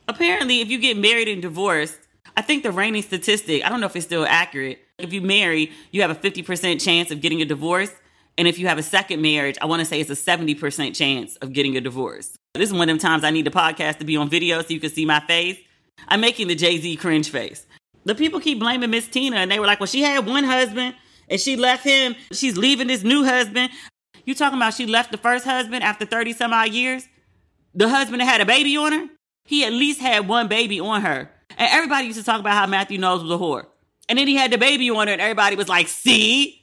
Apparently, 0.09 0.61
if 0.61 0.69
you 0.69 0.79
get 0.79 0.97
married 0.97 1.29
and 1.29 1.41
divorced, 1.41 1.99
I 2.37 2.43
think 2.43 2.63
the 2.63 2.73
reigning 2.73 3.03
statistic, 3.03 3.65
I 3.65 3.69
don't 3.69 3.81
know 3.81 3.87
if 3.87 3.97
it's 3.97 4.07
still 4.07 4.27
accurate. 4.27 4.81
If 4.99 5.13
you 5.13 5.21
marry, 5.21 5.73
you 5.93 6.03
have 6.03 6.11
a 6.11 6.15
50% 6.15 6.83
chance 6.83 7.11
of 7.11 7.21
getting 7.21 7.41
a 7.41 7.45
divorce. 7.45 7.93
And 8.37 8.49
if 8.49 8.59
you 8.59 8.67
have 8.67 8.79
a 8.79 8.83
second 8.83 9.21
marriage, 9.23 9.57
I 9.61 9.67
want 9.67 9.81
to 9.81 9.87
say 9.87 10.01
it's 10.01 10.11
a 10.11 10.15
70% 10.15 10.95
chance 10.95 11.37
of 11.37 11.53
getting 11.53 11.77
a 11.77 11.81
divorce. 11.81 12.39
This 12.55 12.71
is 12.71 12.73
one 12.73 12.83
of 12.83 12.89
them 12.89 12.99
times 12.99 13.23
I 13.23 13.31
need 13.31 13.47
the 13.47 13.51
podcast 13.51 13.99
to 13.99 14.05
be 14.05 14.17
on 14.17 14.29
video 14.29 14.61
so 14.61 14.69
you 14.71 14.81
can 14.81 14.91
see 14.91 15.07
my 15.07 15.21
face. 15.21 15.57
I'm 16.09 16.21
making 16.21 16.49
the 16.49 16.57
Jay 16.57 16.79
Z 16.79 16.97
cringe 16.97 17.31
face. 17.31 17.65
The 18.05 18.15
people 18.15 18.41
keep 18.41 18.59
blaming 18.59 18.91
Miss 18.91 19.07
Tina 19.07 19.37
and 19.37 19.51
they 19.51 19.61
were 19.61 19.67
like, 19.67 19.79
well, 19.79 19.87
she 19.87 20.03
had 20.03 20.27
one 20.27 20.43
husband 20.43 20.97
and 21.29 21.41
she 21.41 21.55
left 21.55 21.85
him. 21.85 22.17
She's 22.33 22.57
leaving 22.57 22.89
this 22.89 23.05
new 23.05 23.25
husband. 23.25 23.71
You 24.25 24.35
talking 24.35 24.59
about 24.59 24.75
she 24.75 24.87
left 24.87 25.13
the 25.13 25.19
first 25.19 25.45
husband 25.45 25.85
after 25.85 26.05
30 26.05 26.33
some 26.33 26.53
odd 26.53 26.71
years? 26.71 27.07
The 27.75 27.89
husband 27.89 28.21
that 28.21 28.27
had 28.27 28.41
a 28.41 28.47
baby 28.47 28.77
on 28.77 28.93
her? 28.93 29.07
He 29.45 29.65
at 29.65 29.73
least 29.73 30.01
had 30.01 30.27
one 30.27 30.49
baby 30.49 30.81
on 30.81 31.03
her. 31.03 31.31
And 31.57 31.69
everybody 31.71 32.07
used 32.07 32.19
to 32.19 32.25
talk 32.25 32.41
about 32.41 32.55
how 32.55 32.67
Mathew 32.67 32.99
Knowles 32.99 33.23
was 33.23 33.31
a 33.31 33.39
whore. 33.39 33.67
And 34.09 34.19
then 34.19 34.27
he 34.27 34.35
had 34.35 34.51
the 34.51 34.59
baby 34.59 34.91
on 34.91 35.07
her 35.07 35.13
and 35.13 35.23
everybody 35.23 35.55
was 35.55 35.69
like, 35.69 35.87
see? 35.87 36.61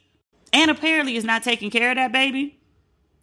And 0.52 0.70
apparently 0.70 1.16
is 1.16 1.24
not 1.24 1.42
taking 1.42 1.70
care 1.70 1.90
of 1.90 1.96
that 1.96 2.12
baby. 2.12 2.60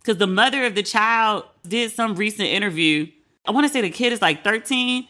Because 0.01 0.17
the 0.17 0.27
mother 0.27 0.65
of 0.65 0.73
the 0.73 0.83
child 0.83 1.43
did 1.65 1.91
some 1.91 2.15
recent 2.15 2.49
interview. 2.49 3.07
I 3.45 3.51
want 3.51 3.67
to 3.67 3.73
say 3.73 3.81
the 3.81 3.89
kid 3.89 4.13
is 4.13 4.21
like 4.21 4.43
13. 4.43 5.07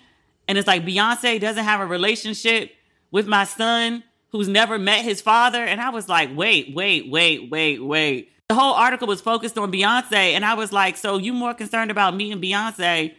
And 0.47 0.57
it's 0.57 0.67
like 0.67 0.85
Beyonce 0.85 1.39
doesn't 1.39 1.63
have 1.63 1.81
a 1.81 1.85
relationship 1.85 2.71
with 3.11 3.27
my 3.27 3.45
son 3.45 4.03
who's 4.31 4.47
never 4.47 4.77
met 4.77 5.03
his 5.03 5.21
father. 5.21 5.63
And 5.63 5.81
I 5.81 5.89
was 5.89 6.09
like, 6.09 6.35
wait, 6.35 6.75
wait, 6.75 7.09
wait, 7.09 7.49
wait, 7.49 7.79
wait. 7.79 8.31
The 8.49 8.55
whole 8.55 8.73
article 8.73 9.07
was 9.07 9.21
focused 9.21 9.57
on 9.57 9.71
Beyonce. 9.71 10.33
And 10.33 10.45
I 10.45 10.53
was 10.53 10.71
like, 10.71 10.97
so 10.97 11.17
you 11.17 11.33
more 11.33 11.53
concerned 11.53 11.89
about 11.89 12.15
me 12.15 12.31
and 12.31 12.41
Beyonce 12.41 13.13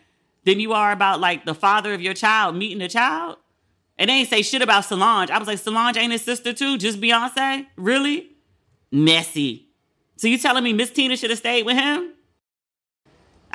than 0.44 0.60
you 0.60 0.72
are 0.72 0.92
about 0.92 1.20
like 1.20 1.44
the 1.44 1.54
father 1.54 1.94
of 1.94 2.00
your 2.00 2.14
child 2.14 2.54
meeting 2.54 2.78
the 2.78 2.88
child? 2.88 3.38
And 3.98 4.10
they 4.10 4.14
ain't 4.14 4.28
say 4.28 4.42
shit 4.42 4.62
about 4.62 4.84
Solange. 4.84 5.30
I 5.30 5.38
was 5.38 5.48
like, 5.48 5.58
Solange 5.58 5.96
ain't 5.96 6.12
his 6.12 6.22
sister 6.22 6.52
too? 6.52 6.78
Just 6.78 7.00
Beyonce? 7.00 7.66
Really? 7.76 8.30
Messy. 8.92 9.68
So 10.16 10.28
you 10.28 10.38
telling 10.38 10.62
me 10.62 10.72
Miss 10.72 10.90
Tina 10.90 11.16
should 11.16 11.30
have 11.30 11.38
stayed 11.38 11.64
with 11.64 11.76
him? 11.76 12.12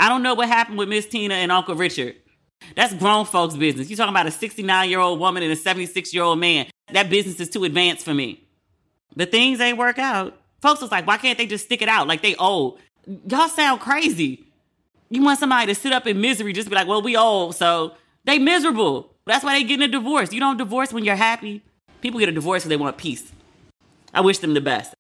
I 0.02 0.10
don't 0.10 0.24
know 0.24 0.34
what 0.34 0.48
happened 0.48 0.80
with 0.80 0.90
Miss 0.90 1.06
Tina 1.06 1.36
and 1.36 1.52
Uncle 1.52 1.76
Richard. 1.76 2.16
That's 2.76 2.92
grown 2.96 3.24
folks' 3.24 3.56
business. 3.56 3.88
You're 3.88 3.98
talking 3.98 4.14
about 4.14 4.26
a 4.26 4.32
69 4.32 4.90
year 4.90 5.00
old 5.00 5.20
woman 5.20 5.44
and 5.44 5.52
a 5.52 5.56
76 5.56 6.12
year 6.12 6.24
old 6.24 6.40
man. 6.40 6.66
That 6.92 7.12
business 7.12 7.40
is 7.40 7.52
too 7.52 7.66
advanced 7.66 8.04
for 8.04 8.14
me. 8.14 8.44
The 9.16 9.28
things 9.28 9.62
ain't 9.62 9.78
work 9.78 10.00
out. 10.00 10.36
Folks 10.60 10.82
was 10.82 10.90
like, 10.90 11.06
why 11.06 11.18
can't 11.18 11.38
they 11.38 11.46
just 11.46 11.66
stick 11.66 11.84
it 11.84 11.88
out 11.88 12.08
like 12.08 12.24
they 12.24 12.36
old? 12.36 12.80
Y'all 13.28 13.48
sound 13.48 13.80
crazy. 13.80 14.44
You 15.12 15.22
want 15.22 15.40
somebody 15.40 15.72
to 15.72 15.80
sit 15.80 15.94
up 15.94 16.08
in 16.08 16.20
misery, 16.20 16.52
just 16.52 16.70
be 16.70 16.76
like, 16.76 16.88
well, 16.88 17.04
we 17.04 17.16
old, 17.16 17.56
so 17.56 17.94
they 18.24 18.40
miserable. 18.40 19.14
That's 19.28 19.44
why 19.44 19.60
they 19.60 19.64
getting 19.64 19.84
a 19.84 19.88
divorce. 19.88 20.34
You 20.34 20.40
don't 20.40 20.58
divorce 20.58 20.92
when 20.92 21.06
you're 21.06 21.16
happy. 21.16 21.62
People 22.02 22.20
get 22.20 22.30
a 22.30 22.32
divorce 22.32 22.64
because 22.64 22.70
they 22.70 22.78
want 22.78 22.98
peace. 22.98 23.32
I 24.16 24.22
wish 24.22 24.40
them 24.40 24.56
the 24.56 24.62
best. 24.62 24.96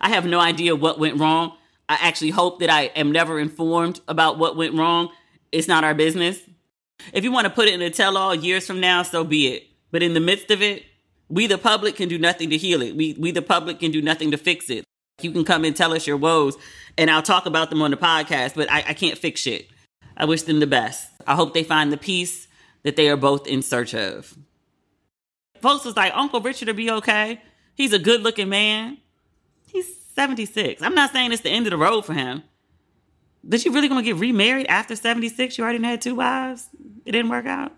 I 0.00 0.08
have 0.10 0.24
no 0.24 0.40
idea 0.40 0.74
what 0.74 0.98
went 0.98 1.20
wrong. 1.20 1.52
I 1.88 1.98
actually 2.00 2.30
hope 2.30 2.60
that 2.60 2.70
I 2.70 2.84
am 2.96 3.12
never 3.12 3.38
informed 3.38 4.00
about 4.08 4.38
what 4.38 4.56
went 4.56 4.74
wrong. 4.74 5.10
It's 5.52 5.68
not 5.68 5.84
our 5.84 5.94
business. 5.94 6.40
If 7.12 7.24
you 7.24 7.30
want 7.30 7.46
to 7.46 7.52
put 7.52 7.68
it 7.68 7.74
in 7.74 7.82
a 7.82 7.90
tell 7.90 8.16
all 8.16 8.34
years 8.34 8.66
from 8.66 8.80
now, 8.80 9.02
so 9.02 9.22
be 9.22 9.48
it. 9.48 9.68
But 9.92 10.02
in 10.02 10.14
the 10.14 10.20
midst 10.20 10.50
of 10.50 10.62
it, 10.62 10.84
we 11.28 11.46
the 11.46 11.58
public 11.58 11.96
can 11.96 12.08
do 12.08 12.18
nothing 12.18 12.50
to 12.50 12.56
heal 12.56 12.82
it. 12.82 12.96
We 12.96 13.14
we 13.18 13.30
the 13.30 13.42
public 13.42 13.80
can 13.80 13.90
do 13.90 14.02
nothing 14.02 14.30
to 14.30 14.38
fix 14.38 14.70
it. 14.70 14.84
You 15.22 15.30
can 15.30 15.44
come 15.44 15.64
and 15.64 15.74
tell 15.74 15.92
us 15.94 16.06
your 16.06 16.16
woes, 16.16 16.56
and 16.98 17.10
I'll 17.10 17.22
talk 17.22 17.46
about 17.46 17.70
them 17.70 17.82
on 17.82 17.90
the 17.90 17.96
podcast, 17.96 18.54
but 18.54 18.70
I, 18.70 18.78
I 18.88 18.94
can't 18.94 19.16
fix 19.16 19.40
shit. 19.40 19.68
I 20.16 20.24
wish 20.24 20.42
them 20.42 20.60
the 20.60 20.66
best. 20.66 21.10
I 21.26 21.34
hope 21.34 21.54
they 21.54 21.64
find 21.64 21.92
the 21.92 21.96
peace 21.96 22.48
that 22.82 22.96
they 22.96 23.08
are 23.08 23.16
both 23.16 23.46
in 23.46 23.62
search 23.62 23.94
of. 23.94 24.36
Folks 25.60 25.84
was 25.84 25.96
like, 25.96 26.12
Uncle 26.14 26.40
Richard 26.40 26.68
will 26.68 26.74
be 26.74 26.90
okay. 26.90 27.40
He's 27.74 27.92
a 27.92 27.98
good 27.98 28.22
looking 28.22 28.48
man. 28.48 28.98
He's 29.66 29.88
76. 30.16 30.82
I'm 30.82 30.94
not 30.94 31.12
saying 31.12 31.32
it's 31.32 31.42
the 31.42 31.50
end 31.50 31.66
of 31.66 31.70
the 31.70 31.76
road 31.76 32.04
for 32.04 32.14
him. 32.14 32.42
But 33.44 33.64
you 33.64 33.72
really 33.72 33.88
gonna 33.88 34.02
get 34.02 34.16
remarried 34.16 34.66
after 34.66 34.96
76? 34.96 35.56
You 35.56 35.62
already 35.62 35.84
had 35.84 36.00
two 36.00 36.16
wives? 36.16 36.68
It 37.04 37.12
didn't 37.12 37.30
work 37.30 37.46
out? 37.46 37.72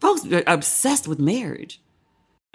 Folks 0.00 0.24
are 0.32 0.42
obsessed 0.46 1.06
with 1.06 1.18
marriage. 1.18 1.80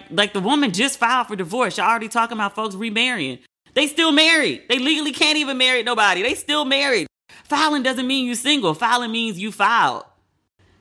Like 0.09 0.33
the 0.33 0.39
woman 0.39 0.71
just 0.71 0.97
filed 0.97 1.27
for 1.27 1.35
divorce. 1.35 1.77
Y'all 1.77 1.87
already 1.87 2.07
talking 2.07 2.37
about 2.37 2.55
folks 2.55 2.73
remarrying. 2.73 3.39
They 3.73 3.87
still 3.87 4.11
married. 4.11 4.63
They 4.67 4.79
legally 4.79 5.11
can't 5.11 5.37
even 5.37 5.57
marry 5.57 5.83
nobody. 5.83 6.23
They 6.23 6.33
still 6.33 6.65
married. 6.65 7.07
Filing 7.43 7.83
doesn't 7.83 8.07
mean 8.07 8.25
you 8.25 8.35
single. 8.35 8.73
Filing 8.73 9.11
means 9.11 9.37
you 9.37 9.51
filed. 9.51 10.05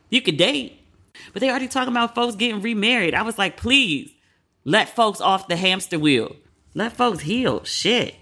You 0.09 0.22
could 0.22 0.37
date. 0.37 0.81
But 1.33 1.40
they 1.40 1.50
already 1.50 1.68
talking 1.68 1.92
about 1.92 2.14
folks 2.14 2.37
getting 2.37 2.62
remarried. 2.62 3.14
I 3.14 3.22
was 3.22 3.38
like, 3.38 3.57
please, 3.57 4.12
let 4.64 4.94
folks 4.94 5.20
off 5.20 5.48
the 5.48 5.57
hamster 5.57 5.98
wheel. 5.98 6.37
Let 6.74 6.92
folks 6.92 7.20
heal. 7.20 7.64
Shit. 7.64 8.14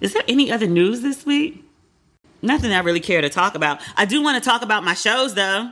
Is 0.00 0.14
there 0.14 0.24
any 0.26 0.50
other 0.50 0.66
news 0.66 1.00
this 1.00 1.24
week? 1.24 1.64
Nothing 2.42 2.72
I 2.72 2.80
really 2.80 3.00
care 3.00 3.20
to 3.20 3.28
talk 3.28 3.54
about. 3.54 3.80
I 3.96 4.04
do 4.04 4.22
want 4.22 4.42
to 4.42 4.48
talk 4.48 4.62
about 4.62 4.82
my 4.82 4.94
shows 4.94 5.34
though. 5.34 5.70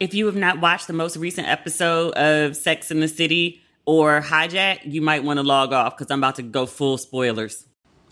If 0.00 0.14
you 0.14 0.26
have 0.26 0.36
not 0.36 0.60
watched 0.60 0.86
the 0.86 0.92
most 0.92 1.16
recent 1.16 1.48
episode 1.48 2.14
of 2.14 2.56
Sex 2.56 2.90
in 2.90 3.00
the 3.00 3.08
City 3.08 3.60
or 3.86 4.20
Hijack, 4.20 4.80
you 4.84 5.02
might 5.02 5.24
want 5.24 5.38
to 5.38 5.42
log 5.42 5.72
off 5.72 5.96
because 5.96 6.10
I'm 6.10 6.20
about 6.20 6.36
to 6.36 6.42
go 6.42 6.66
full 6.66 6.98
spoilers. 6.98 7.66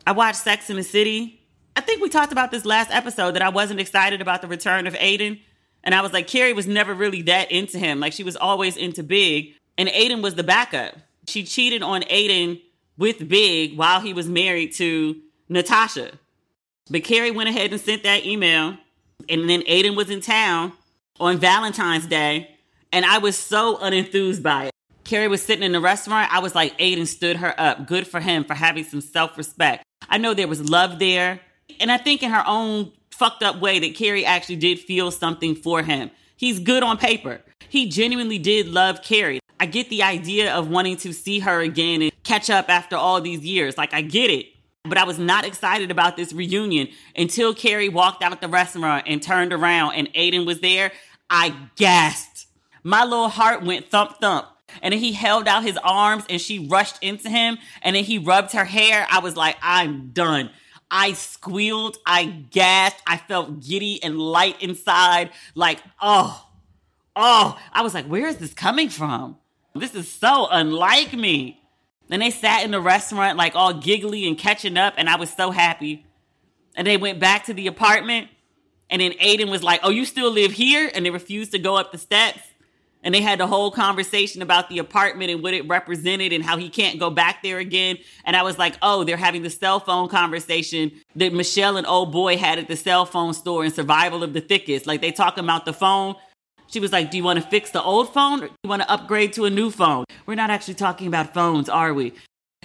I 0.07 0.12
watched 0.12 0.38
Sex 0.38 0.68
in 0.68 0.76
the 0.76 0.83
City. 0.83 1.40
I 1.74 1.81
think 1.81 2.02
we 2.02 2.09
talked 2.09 2.33
about 2.33 2.50
this 2.50 2.66
last 2.66 2.90
episode 2.90 3.33
that 3.33 3.42
I 3.42 3.48
wasn't 3.48 3.81
excited 3.81 4.20
about 4.20 4.42
the 4.42 4.48
return 4.48 4.87
of 4.87 4.96
Aidan. 4.98 5.40
And 5.85 5.94
I 5.94 6.02
was 6.02 6.12
like, 6.12 6.26
Carrie 6.26 6.52
was 6.52 6.66
never 6.66 6.92
really 6.94 7.22
that 7.22 7.50
into 7.50 7.78
him. 7.78 8.00
Like 8.00 8.12
she 8.12 8.24
was 8.24 8.37
always 8.37 8.76
into 8.76 9.02
Big, 9.02 9.55
and 9.78 9.88
Aidan 9.88 10.22
was 10.22 10.35
the 10.35 10.44
backup. 10.44 10.94
She 11.26 11.44
cheated 11.44 11.83
on 11.83 12.05
Aidan 12.09 12.61
with 12.96 13.28
Big 13.28 13.76
while 13.76 14.00
he 14.00 14.12
was 14.12 14.28
married 14.28 14.72
to 14.74 15.20
Natasha. 15.48 16.12
But 16.90 17.05
Carrie 17.05 17.31
went 17.31 17.48
ahead 17.48 17.72
and 17.72 17.81
sent 17.81 18.02
that 18.02 18.26
email, 18.26 18.76
and 19.28 19.48
then 19.48 19.62
Aidan 19.66 19.94
was 19.94 20.11
in 20.11 20.20
town 20.20 20.72
on 21.20 21.38
Valentine's 21.38 22.07
Day, 22.07 22.57
and 22.92 23.05
I 23.05 23.18
was 23.18 23.38
so 23.38 23.76
unenthused 23.76 24.42
by 24.42 24.66
it. 24.66 24.72
Carrie 25.05 25.28
was 25.28 25.42
sitting 25.42 25.64
in 25.64 25.72
the 25.72 25.81
restaurant. 25.81 26.33
I 26.33 26.40
was 26.40 26.55
like, 26.55 26.74
Aidan 26.78 27.07
stood 27.07 27.37
her 27.37 27.59
up. 27.59 27.87
Good 27.87 28.07
for 28.07 28.20
him 28.20 28.44
for 28.44 28.55
having 28.55 28.85
some 28.85 29.00
self 29.00 29.37
respect. 29.37 29.85
I 30.09 30.18
know 30.18 30.35
there 30.35 30.48
was 30.48 30.68
love 30.68 30.98
there. 30.98 31.40
And 31.81 31.90
I 31.90 31.96
think 31.96 32.22
in 32.22 32.31
her 32.31 32.44
own 32.46 32.92
fucked 33.11 33.42
up 33.42 33.61
way 33.61 33.78
that 33.81 33.94
Carrie 33.94 34.24
actually 34.24 34.57
did 34.57 34.78
feel 34.78 35.11
something 35.11 35.55
for 35.55 35.83
him. 35.83 36.11
He's 36.42 36.59
good 36.59 36.83
on 36.83 36.98
paper. 36.98 37.40
He 37.68 37.88
genuinely 37.88 38.37
did 38.37 38.66
love 38.66 39.00
Carrie. 39.00 39.38
I 39.61 39.66
get 39.66 39.88
the 39.90 40.02
idea 40.02 40.52
of 40.52 40.68
wanting 40.68 40.96
to 40.96 41.12
see 41.12 41.38
her 41.38 41.61
again 41.61 42.02
and 42.02 42.11
catch 42.24 42.50
up 42.50 42.68
after 42.68 42.96
all 42.96 43.20
these 43.20 43.44
years. 43.44 43.78
Like, 43.78 43.94
I 43.94 44.02
get 44.02 44.28
it. 44.28 44.46
But 44.83 44.98
I 44.98 45.05
was 45.05 45.20
not 45.20 45.46
excited 45.46 45.92
about 45.92 46.16
this 46.16 46.33
reunion 46.33 46.88
until 47.14 47.55
Carrie 47.55 47.88
walked 47.88 48.24
out 48.24 48.33
of 48.33 48.40
the 48.40 48.48
restaurant 48.48 49.05
and 49.07 49.22
turned 49.22 49.52
around 49.52 49.94
and 49.94 50.09
Aidan 50.16 50.44
was 50.44 50.59
there. 50.59 50.90
I 51.31 51.55
gasped. 51.76 52.46
My 52.83 53.05
little 53.05 53.28
heart 53.28 53.62
went 53.62 53.88
thump 53.88 54.16
thump. 54.20 54.48
And 54.83 54.92
then 54.92 54.98
he 54.98 55.12
held 55.12 55.46
out 55.46 55.62
his 55.62 55.78
arms 55.85 56.24
and 56.28 56.40
she 56.40 56.66
rushed 56.66 57.00
into 57.05 57.31
him 57.31 57.57
and 57.83 57.94
then 57.94 58.02
he 58.02 58.18
rubbed 58.18 58.50
her 58.50 58.64
hair. 58.64 59.07
I 59.09 59.20
was 59.20 59.37
like, 59.37 59.57
I'm 59.62 60.09
done. 60.09 60.50
I 60.92 61.14
squealed, 61.14 61.96
I 62.05 62.26
gasped, 62.26 63.02
I 63.07 63.16
felt 63.16 63.61
giddy 63.61 64.02
and 64.02 64.20
light 64.20 64.61
inside. 64.61 65.31
Like, 65.55 65.81
oh, 66.02 66.46
oh, 67.16 67.59
I 67.72 67.81
was 67.81 67.94
like, 67.94 68.05
where 68.05 68.26
is 68.26 68.37
this 68.37 68.52
coming 68.52 68.90
from? 68.90 69.38
This 69.74 69.94
is 69.94 70.07
so 70.07 70.48
unlike 70.50 71.14
me. 71.14 71.59
And 72.11 72.20
they 72.20 72.31
sat 72.31 72.62
in 72.62 72.72
the 72.72 72.81
restaurant, 72.81 73.38
like 73.38 73.57
all 73.57 73.72
giggly 73.72 74.28
and 74.28 74.37
catching 74.37 74.76
up, 74.76 74.92
and 74.98 75.09
I 75.09 75.16
was 75.16 75.33
so 75.33 75.50
happy. 75.50 76.05
And 76.76 76.87
they 76.87 76.98
went 76.98 77.18
back 77.18 77.46
to 77.46 77.55
the 77.55 77.68
apartment, 77.68 78.28
and 78.90 79.00
then 79.00 79.14
Aidan 79.18 79.48
was 79.48 79.62
like, 79.62 79.81
Oh, 79.83 79.88
you 79.90 80.05
still 80.05 80.31
live 80.31 80.52
here? 80.52 80.90
And 80.94 81.07
they 81.07 81.11
refused 81.11 81.52
to 81.52 81.59
go 81.59 81.76
up 81.76 81.90
the 81.90 81.98
steps 81.98 82.40
and 83.03 83.15
they 83.15 83.21
had 83.21 83.41
the 83.41 83.47
whole 83.47 83.71
conversation 83.71 84.43
about 84.43 84.69
the 84.69 84.79
apartment 84.79 85.31
and 85.31 85.43
what 85.43 85.55
it 85.55 85.69
represented 85.69 86.33
and 86.33 86.45
how 86.45 86.57
he 86.57 86.69
can't 86.69 86.99
go 86.99 87.11
back 87.11 87.43
there 87.43 87.59
again. 87.59 87.99
And 88.25 88.37
I 88.37 88.43
was 88.43 88.59
like, 88.59 88.77
oh, 88.83 89.05
they're 89.05 89.17
having 89.17 89.43
the 89.43 89.51
cell 89.51 89.81
phone 89.81 90.09
conversation 90.09 90.93
that 91.17 91.33
Michelle 91.33 91.77
and 91.77 91.87
old 91.87 92.12
boy 92.12 92.37
had 92.37 92.59
at 92.59 92.69
the 92.69 92.77
cell 92.77 93.05
phone 93.05 93.35
store 93.35 93.65
in 93.65 93.73
Survival 93.73 94.23
of 94.23 94.33
the 94.33 94.41
Thickest. 94.41 94.87
Like 94.87 95.01
they 95.01 95.12
talking 95.12 95.45
about 95.45 95.65
the 95.65 95.73
phone. 95.73 96.15
She 96.69 96.81
was 96.81 96.93
like, 96.93 97.11
do 97.11 97.19
you 97.19 97.25
want 97.25 97.43
to 97.43 97.47
fix 97.47 97.71
the 97.71 97.83
old 97.83 98.15
phone 98.15 98.43
or 98.43 98.49
do 98.49 98.55
you 98.65 98.71
want 98.71 98.83
to 98.83 98.91
upgrade 98.91 99.35
to 99.35 99.45
a 99.45 99.51
new 99.51 99.71
phone? 99.71 100.05
We're 100.25 100.37
not 100.37 100.51
actually 100.51 100.75
talking 100.75 101.07
about 101.07 101.35
phones, 101.35 101.69
are 101.69 101.93
we? 101.93 102.15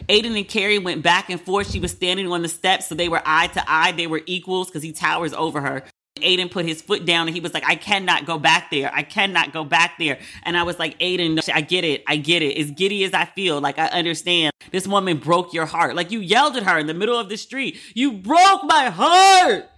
Aidan 0.07 0.35
and 0.35 0.47
Carrie 0.47 0.79
went 0.79 1.03
back 1.03 1.29
and 1.29 1.41
forth. 1.41 1.71
She 1.71 1.79
was 1.79 1.91
standing 1.91 2.31
on 2.31 2.41
the 2.41 2.47
steps, 2.47 2.87
so 2.87 2.95
they 2.95 3.09
were 3.09 3.21
eye 3.25 3.47
to 3.47 3.63
eye. 3.67 3.91
They 3.91 4.07
were 4.07 4.21
equals 4.25 4.67
because 4.67 4.83
he 4.83 4.91
towers 4.91 5.33
over 5.33 5.59
her. 5.59 5.83
Aidan 6.21 6.49
put 6.49 6.65
his 6.65 6.81
foot 6.81 7.05
down 7.05 7.27
and 7.27 7.35
he 7.35 7.41
was 7.41 7.53
like, 7.53 7.63
I 7.65 7.75
cannot 7.75 8.25
go 8.25 8.37
back 8.37 8.69
there. 8.71 8.91
I 8.93 9.03
cannot 9.03 9.53
go 9.53 9.63
back 9.63 9.97
there. 9.99 10.19
And 10.43 10.57
I 10.57 10.63
was 10.63 10.79
like, 10.79 10.95
Aidan, 10.99 11.39
I 11.53 11.61
get 11.61 11.83
it. 11.83 12.03
I 12.07 12.17
get 12.17 12.41
it. 12.41 12.57
As 12.57 12.71
giddy 12.71 13.03
as 13.03 13.13
I 13.13 13.25
feel, 13.25 13.59
like 13.61 13.79
I 13.79 13.87
understand. 13.87 14.53
This 14.71 14.87
woman 14.87 15.17
broke 15.17 15.53
your 15.53 15.65
heart. 15.65 15.95
Like 15.95 16.11
you 16.11 16.19
yelled 16.19 16.57
at 16.57 16.63
her 16.63 16.77
in 16.77 16.87
the 16.87 16.93
middle 16.93 17.17
of 17.17 17.29
the 17.29 17.37
street. 17.37 17.79
You 17.93 18.13
broke 18.13 18.63
my 18.63 18.89
heart. 18.89 19.69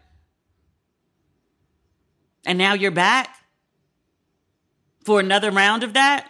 And 2.46 2.58
now 2.58 2.74
you're 2.74 2.92
back 2.92 3.36
for 5.04 5.20
another 5.20 5.52
round 5.52 5.84
of 5.84 5.94
that. 5.94 6.30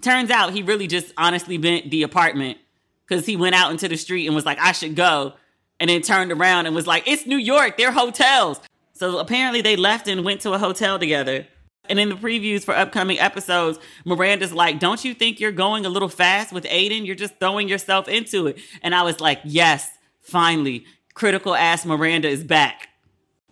Turns 0.00 0.30
out 0.30 0.52
he 0.52 0.62
really 0.62 0.86
just 0.86 1.12
honestly 1.16 1.58
bent 1.58 1.90
the 1.90 2.02
apartment 2.02 2.58
because 3.06 3.26
he 3.26 3.36
went 3.36 3.54
out 3.54 3.70
into 3.70 3.88
the 3.88 3.96
street 3.96 4.26
and 4.26 4.34
was 4.34 4.46
like, 4.46 4.58
I 4.58 4.72
should 4.72 4.96
go. 4.96 5.34
And 5.78 5.90
then 5.90 6.00
turned 6.02 6.32
around 6.32 6.66
and 6.66 6.74
was 6.74 6.86
like, 6.86 7.06
It's 7.06 7.26
New 7.26 7.36
York. 7.36 7.76
They're 7.76 7.92
hotels. 7.92 8.60
So 9.02 9.18
apparently 9.18 9.62
they 9.62 9.74
left 9.74 10.06
and 10.06 10.24
went 10.24 10.42
to 10.42 10.52
a 10.52 10.58
hotel 10.58 10.96
together. 10.96 11.44
And 11.88 11.98
in 11.98 12.08
the 12.08 12.14
previews 12.14 12.62
for 12.62 12.72
upcoming 12.72 13.18
episodes, 13.18 13.80
Miranda's 14.04 14.52
like, 14.52 14.78
Don't 14.78 15.04
you 15.04 15.12
think 15.12 15.40
you're 15.40 15.50
going 15.50 15.84
a 15.84 15.88
little 15.88 16.08
fast 16.08 16.52
with 16.52 16.64
Aidan? 16.70 17.04
You're 17.04 17.16
just 17.16 17.36
throwing 17.40 17.68
yourself 17.68 18.06
into 18.06 18.46
it. 18.46 18.60
And 18.80 18.94
I 18.94 19.02
was 19.02 19.20
like, 19.20 19.40
Yes, 19.42 19.90
finally, 20.20 20.84
critical 21.14 21.52
ass 21.52 21.84
Miranda 21.84 22.28
is 22.28 22.44
back. 22.44 22.90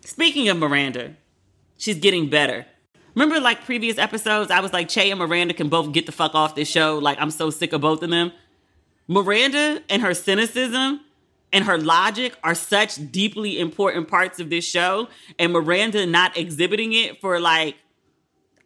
Speaking 0.03 0.49
of 0.49 0.57
Miranda, 0.57 1.17
she's 1.77 1.99
getting 1.99 2.31
better. 2.31 2.65
Remember, 3.17 3.41
like 3.41 3.65
previous 3.65 3.99
episodes, 3.99 4.53
I 4.53 4.61
was 4.61 4.73
like, 4.73 4.89
Che 4.89 5.11
and 5.11 5.19
Miranda 5.19 5.53
can 5.53 5.69
both 5.69 5.91
get 5.91 6.07
the 6.07 6.13
fuck 6.13 6.37
off 6.37 6.55
this 6.55 6.69
show. 6.69 6.99
Like, 6.99 7.21
I'm 7.21 7.33
so 7.33 7.51
sick 7.51 7.73
of 7.73 7.81
both 7.81 8.05
of 8.05 8.11
them. 8.11 8.31
Miranda 9.09 9.83
and 9.89 10.01
her 10.01 10.15
cynicism 10.15 11.01
and 11.53 11.65
her 11.65 11.79
logic 11.79 12.37
are 12.45 12.55
such 12.55 13.11
deeply 13.11 13.59
important 13.59 14.09
parts 14.09 14.39
of 14.39 14.51
this 14.51 14.65
show 14.65 15.09
and 15.39 15.53
Miranda 15.53 16.07
not 16.07 16.37
exhibiting 16.37 16.93
it 16.93 17.21
for 17.21 17.41
like 17.41 17.77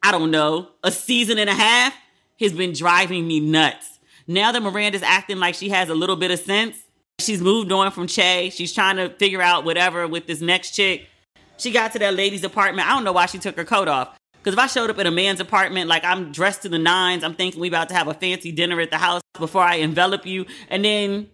I 0.03 0.13
don't 0.13 0.31
know, 0.31 0.69
a 0.83 0.93
season 0.93 1.39
and 1.39 1.49
a 1.49 1.55
half 1.55 1.95
has 2.39 2.53
been 2.53 2.75
driving 2.75 3.27
me 3.27 3.41
nuts. 3.41 3.99
Now 4.27 4.53
that 4.53 4.63
Miranda's 4.63 5.03
acting 5.03 5.39
like 5.39 5.55
she 5.55 5.71
has 5.71 5.89
a 5.89 5.95
little 5.95 6.17
bit 6.17 6.31
of 6.31 6.39
sense, 6.39 6.77
she's 7.19 7.41
moved 7.41 7.73
on 7.73 7.91
from 7.91 8.07
Che. 8.07 8.51
She's 8.51 8.75
trying 8.75 8.97
to 8.97 9.09
figure 9.09 9.41
out 9.41 9.65
whatever 9.65 10.07
with 10.07 10.27
this 10.27 10.43
next 10.43 10.73
chick. 10.73 11.09
She 11.57 11.71
got 11.71 11.93
to 11.93 11.99
that 12.01 12.15
lady's 12.15 12.45
apartment. 12.45 12.87
I 12.87 12.91
don't 12.91 13.05
know 13.05 13.13
why 13.13 13.27
she 13.27 13.39
took 13.39 13.57
her 13.57 13.65
coat 13.65 13.89
off. 13.89 14.15
Because 14.35 14.53
if 14.53 14.59
I 14.59 14.67
showed 14.67 14.91
up 14.91 14.99
at 14.99 15.07
a 15.07 15.11
man's 15.11 15.41
apartment, 15.41 15.89
like 15.89 16.05
I'm 16.05 16.33
dressed 16.33 16.63
to 16.63 16.69
the 16.69 16.79
nines, 16.79 17.25
I'm 17.25 17.35
thinking 17.35 17.59
we 17.59 17.69
about 17.69 17.89
to 17.89 17.95
have 17.95 18.09
a 18.09 18.15
fancy 18.15 18.53
dinner 18.53 18.79
at 18.81 18.91
the 18.91 18.99
house 18.99 19.23
before 19.39 19.63
I 19.63 19.77
envelop 19.77 20.27
you. 20.27 20.45
And 20.69 20.85
then 20.85 21.31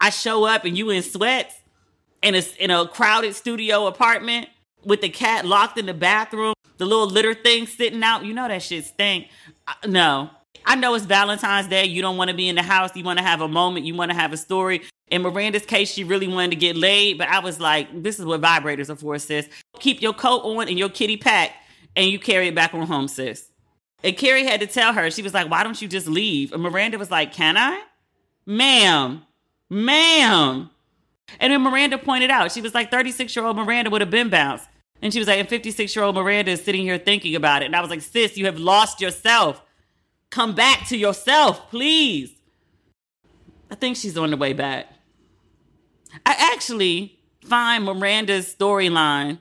I 0.00 0.10
show 0.10 0.44
up 0.44 0.64
and 0.64 0.76
you 0.76 0.90
in 0.90 1.02
sweats 1.02 1.54
in 2.22 2.34
a, 2.34 2.42
in 2.58 2.70
a 2.70 2.86
crowded 2.88 3.34
studio 3.34 3.86
apartment 3.86 4.48
with 4.84 5.00
the 5.00 5.08
cat 5.08 5.44
locked 5.44 5.78
in 5.78 5.86
the 5.86 5.94
bathroom, 5.94 6.54
the 6.78 6.86
little 6.86 7.06
litter 7.06 7.34
thing 7.34 7.66
sitting 7.66 8.02
out. 8.02 8.24
You 8.24 8.32
know 8.32 8.48
that 8.48 8.62
shit 8.62 8.84
stink. 8.84 9.28
No. 9.86 10.30
I 10.64 10.74
know 10.76 10.94
it's 10.94 11.04
Valentine's 11.04 11.68
Day. 11.68 11.86
You 11.86 12.02
don't 12.02 12.16
want 12.16 12.30
to 12.30 12.36
be 12.36 12.48
in 12.48 12.54
the 12.54 12.62
house. 12.62 12.94
You 12.94 13.04
want 13.04 13.18
to 13.18 13.24
have 13.24 13.40
a 13.40 13.48
moment. 13.48 13.86
You 13.86 13.94
want 13.94 14.10
to 14.10 14.16
have 14.16 14.32
a 14.32 14.36
story. 14.36 14.82
In 15.10 15.22
Miranda's 15.22 15.66
case, 15.66 15.90
she 15.90 16.04
really 16.04 16.28
wanted 16.28 16.50
to 16.50 16.56
get 16.56 16.76
laid, 16.76 17.18
but 17.18 17.28
I 17.28 17.40
was 17.40 17.58
like, 17.58 18.02
this 18.02 18.20
is 18.20 18.24
what 18.24 18.40
vibrators 18.40 18.90
are 18.90 18.96
for, 18.96 19.18
sis. 19.18 19.48
Keep 19.80 20.00
your 20.00 20.12
coat 20.12 20.42
on 20.44 20.68
and 20.68 20.78
your 20.78 20.88
kitty 20.88 21.16
packed 21.16 21.54
and 21.96 22.06
you 22.06 22.18
carry 22.18 22.46
it 22.48 22.54
back 22.54 22.74
on 22.74 22.86
home, 22.86 23.08
sis. 23.08 23.50
And 24.04 24.16
Carrie 24.16 24.46
had 24.46 24.60
to 24.60 24.66
tell 24.66 24.92
her, 24.92 25.10
she 25.10 25.22
was 25.22 25.34
like, 25.34 25.50
why 25.50 25.64
don't 25.64 25.80
you 25.82 25.88
just 25.88 26.06
leave? 26.06 26.52
And 26.52 26.62
Miranda 26.62 26.96
was 26.96 27.10
like, 27.10 27.32
can 27.32 27.56
I? 27.56 27.82
Ma'am, 28.46 29.22
ma'am. 29.70 30.70
And 31.38 31.52
then 31.52 31.62
Miranda 31.62 31.96
pointed 31.96 32.30
out, 32.30 32.52
she 32.52 32.60
was 32.60 32.74
like, 32.74 32.90
36 32.90 33.34
year 33.34 33.44
old 33.44 33.56
Miranda 33.56 33.88
would 33.90 34.00
have 34.00 34.10
been 34.10 34.28
bounced. 34.28 34.68
And 35.00 35.12
she 35.12 35.18
was 35.18 35.28
like, 35.28 35.38
and 35.38 35.48
56 35.48 35.94
year 35.96 36.04
old 36.04 36.16
Miranda 36.16 36.50
is 36.50 36.62
sitting 36.62 36.82
here 36.82 36.98
thinking 36.98 37.34
about 37.34 37.62
it. 37.62 37.66
And 37.66 37.76
I 37.76 37.80
was 37.80 37.88
like, 37.88 38.02
sis, 38.02 38.36
you 38.36 38.46
have 38.46 38.58
lost 38.58 39.00
yourself. 39.00 39.62
Come 40.30 40.54
back 40.54 40.86
to 40.88 40.96
yourself, 40.96 41.70
please. 41.70 42.32
I 43.70 43.76
think 43.76 43.96
she's 43.96 44.18
on 44.18 44.30
the 44.30 44.36
way 44.36 44.52
back. 44.52 44.86
I 46.26 46.52
actually 46.52 47.18
find 47.44 47.84
Miranda's 47.84 48.54
storyline, 48.54 49.38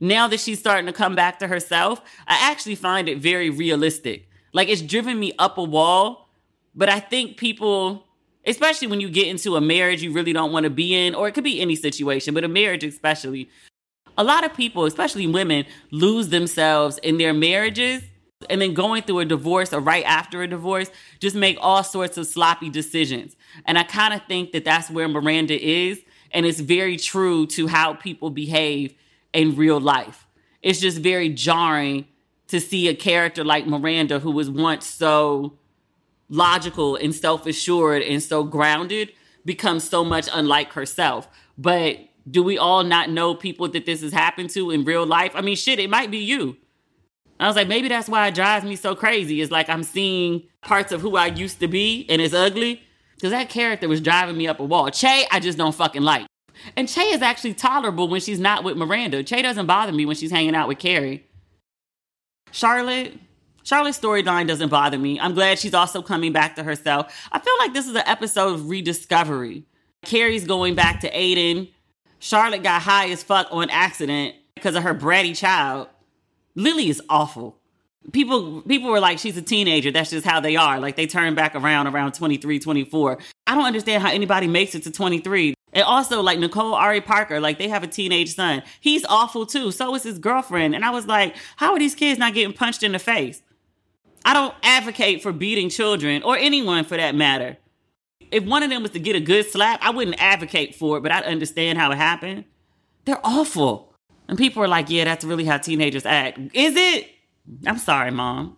now 0.00 0.26
that 0.28 0.40
she's 0.40 0.58
starting 0.58 0.86
to 0.86 0.92
come 0.92 1.14
back 1.14 1.38
to 1.40 1.48
herself, 1.48 2.00
I 2.26 2.50
actually 2.50 2.74
find 2.74 3.08
it 3.08 3.18
very 3.18 3.50
realistic. 3.50 4.28
Like 4.52 4.68
it's 4.68 4.82
driven 4.82 5.20
me 5.20 5.32
up 5.38 5.58
a 5.58 5.62
wall, 5.62 6.28
but 6.74 6.88
I 6.88 7.00
think 7.00 7.36
people 7.36 8.06
especially 8.50 8.88
when 8.88 9.00
you 9.00 9.08
get 9.08 9.28
into 9.28 9.56
a 9.56 9.60
marriage 9.60 10.02
you 10.02 10.12
really 10.12 10.32
don't 10.32 10.52
want 10.52 10.64
to 10.64 10.70
be 10.70 10.94
in, 10.94 11.14
or 11.14 11.28
it 11.28 11.32
could 11.32 11.44
be 11.44 11.60
any 11.60 11.76
situation, 11.76 12.34
but 12.34 12.44
a 12.44 12.48
marriage 12.48 12.84
especially. 12.84 13.48
A 14.18 14.24
lot 14.24 14.44
of 14.44 14.54
people, 14.54 14.84
especially 14.84 15.26
women, 15.26 15.64
lose 15.90 16.28
themselves 16.28 16.98
in 16.98 17.16
their 17.16 17.32
marriages 17.32 18.02
and 18.48 18.60
then 18.60 18.74
going 18.74 19.02
through 19.02 19.20
a 19.20 19.24
divorce 19.24 19.72
or 19.72 19.80
right 19.80 20.04
after 20.04 20.42
a 20.42 20.48
divorce 20.48 20.90
just 21.20 21.36
make 21.36 21.56
all 21.60 21.84
sorts 21.84 22.16
of 22.18 22.26
sloppy 22.26 22.70
decisions. 22.70 23.36
And 23.66 23.78
I 23.78 23.82
kind 23.84 24.14
of 24.14 24.22
think 24.26 24.52
that 24.52 24.64
that's 24.64 24.90
where 24.90 25.08
Miranda 25.08 25.58
is. 25.58 26.00
And 26.32 26.46
it's 26.46 26.60
very 26.60 26.96
true 26.96 27.46
to 27.48 27.66
how 27.66 27.94
people 27.94 28.30
behave 28.30 28.94
in 29.32 29.56
real 29.56 29.80
life. 29.80 30.26
It's 30.62 30.80
just 30.80 30.98
very 30.98 31.28
jarring 31.28 32.06
to 32.48 32.60
see 32.60 32.88
a 32.88 32.94
character 32.94 33.44
like 33.44 33.66
Miranda, 33.66 34.18
who 34.18 34.30
was 34.30 34.50
once 34.50 34.86
so 34.86 35.54
logical 36.30 36.96
and 36.96 37.14
self 37.14 37.44
assured 37.46 38.02
and 38.02 38.22
so 38.22 38.44
grounded, 38.44 39.12
becomes 39.44 39.84
so 39.84 40.04
much 40.04 40.28
unlike 40.32 40.72
herself. 40.72 41.28
But 41.58 41.98
do 42.30 42.42
we 42.42 42.56
all 42.56 42.84
not 42.84 43.10
know 43.10 43.34
people 43.34 43.68
that 43.68 43.84
this 43.84 44.00
has 44.02 44.12
happened 44.12 44.50
to 44.50 44.70
in 44.70 44.84
real 44.84 45.04
life? 45.04 45.32
I 45.34 45.42
mean, 45.42 45.56
shit, 45.56 45.78
it 45.78 45.90
might 45.90 46.10
be 46.10 46.18
you. 46.18 46.56
I 47.38 47.46
was 47.46 47.56
like, 47.56 47.68
maybe 47.68 47.88
that's 47.88 48.08
why 48.08 48.28
it 48.28 48.34
drives 48.34 48.64
me 48.64 48.76
so 48.76 48.94
crazy. 48.94 49.40
It's 49.40 49.50
like 49.50 49.68
I'm 49.68 49.82
seeing 49.82 50.44
parts 50.62 50.92
of 50.92 51.00
who 51.00 51.16
I 51.16 51.26
used 51.26 51.60
to 51.60 51.68
be 51.68 52.06
and 52.08 52.20
it's 52.20 52.34
ugly. 52.34 52.82
Because 53.14 53.32
that 53.32 53.50
character 53.50 53.88
was 53.88 54.00
driving 54.00 54.36
me 54.36 54.46
up 54.46 54.60
a 54.60 54.64
wall. 54.64 54.90
Che, 54.90 55.26
I 55.30 55.40
just 55.40 55.58
don't 55.58 55.74
fucking 55.74 56.02
like. 56.02 56.26
And 56.76 56.88
Che 56.88 57.02
is 57.02 57.22
actually 57.22 57.54
tolerable 57.54 58.08
when 58.08 58.20
she's 58.20 58.38
not 58.38 58.64
with 58.64 58.76
Miranda. 58.76 59.22
Che 59.22 59.42
doesn't 59.42 59.66
bother 59.66 59.92
me 59.92 60.06
when 60.06 60.16
she's 60.16 60.30
hanging 60.30 60.54
out 60.54 60.68
with 60.68 60.78
Carrie. 60.78 61.26
Charlotte, 62.50 63.14
Charlotte's 63.70 64.00
storyline 64.00 64.48
doesn't 64.48 64.68
bother 64.68 64.98
me. 64.98 65.20
I'm 65.20 65.32
glad 65.32 65.60
she's 65.60 65.74
also 65.74 66.02
coming 66.02 66.32
back 66.32 66.56
to 66.56 66.64
herself. 66.64 67.28
I 67.30 67.38
feel 67.38 67.54
like 67.60 67.72
this 67.72 67.86
is 67.86 67.94
an 67.94 68.02
episode 68.04 68.54
of 68.54 68.68
rediscovery. 68.68 69.62
Carrie's 70.04 70.44
going 70.44 70.74
back 70.74 71.02
to 71.02 71.08
Aidan. 71.16 71.68
Charlotte 72.18 72.64
got 72.64 72.82
high 72.82 73.10
as 73.10 73.22
fuck 73.22 73.46
on 73.52 73.70
accident 73.70 74.34
because 74.56 74.74
of 74.74 74.82
her 74.82 74.92
bratty 74.92 75.36
child. 75.36 75.86
Lily 76.56 76.88
is 76.88 77.00
awful. 77.08 77.58
People 78.10 78.62
people 78.62 78.90
were 78.90 78.98
like 78.98 79.20
she's 79.20 79.36
a 79.36 79.42
teenager. 79.42 79.92
That's 79.92 80.10
just 80.10 80.26
how 80.26 80.40
they 80.40 80.56
are. 80.56 80.80
Like 80.80 80.96
they 80.96 81.06
turn 81.06 81.36
back 81.36 81.54
around 81.54 81.86
around 81.86 82.14
23, 82.14 82.58
24. 82.58 83.18
I 83.46 83.54
don't 83.54 83.66
understand 83.66 84.02
how 84.02 84.10
anybody 84.10 84.48
makes 84.48 84.74
it 84.74 84.82
to 84.82 84.90
23. 84.90 85.54
And 85.74 85.84
also 85.84 86.22
like 86.22 86.40
Nicole 86.40 86.74
Ari 86.74 87.02
Parker, 87.02 87.38
like 87.38 87.58
they 87.58 87.68
have 87.68 87.84
a 87.84 87.86
teenage 87.86 88.34
son. 88.34 88.64
He's 88.80 89.04
awful 89.04 89.46
too. 89.46 89.70
So 89.70 89.94
is 89.94 90.02
his 90.02 90.18
girlfriend. 90.18 90.74
And 90.74 90.84
I 90.84 90.90
was 90.90 91.06
like, 91.06 91.36
how 91.54 91.72
are 91.72 91.78
these 91.78 91.94
kids 91.94 92.18
not 92.18 92.34
getting 92.34 92.52
punched 92.52 92.82
in 92.82 92.90
the 92.90 92.98
face? 92.98 93.42
I 94.24 94.34
don't 94.34 94.54
advocate 94.62 95.22
for 95.22 95.32
beating 95.32 95.70
children 95.70 96.22
or 96.22 96.36
anyone 96.36 96.84
for 96.84 96.96
that 96.96 97.14
matter. 97.14 97.56
If 98.30 98.44
one 98.44 98.62
of 98.62 98.70
them 98.70 98.82
was 98.82 98.92
to 98.92 99.00
get 99.00 99.16
a 99.16 99.20
good 99.20 99.46
slap, 99.46 99.80
I 99.82 99.90
wouldn't 99.90 100.20
advocate 100.22 100.74
for 100.74 100.98
it, 100.98 101.00
but 101.00 101.10
I'd 101.10 101.24
understand 101.24 101.78
how 101.78 101.90
it 101.90 101.96
happened. 101.96 102.44
They're 103.04 103.20
awful. 103.24 103.94
And 104.28 104.38
people 104.38 104.62
are 104.62 104.68
like, 104.68 104.88
yeah, 104.90 105.04
that's 105.04 105.24
really 105.24 105.44
how 105.44 105.58
teenagers 105.58 106.06
act. 106.06 106.38
Is 106.54 106.76
it? 106.76 107.08
I'm 107.66 107.78
sorry, 107.78 108.12
mom. 108.12 108.56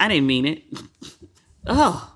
I 0.00 0.08
didn't 0.08 0.26
mean 0.26 0.46
it. 0.46 0.64
oh. 1.66 2.10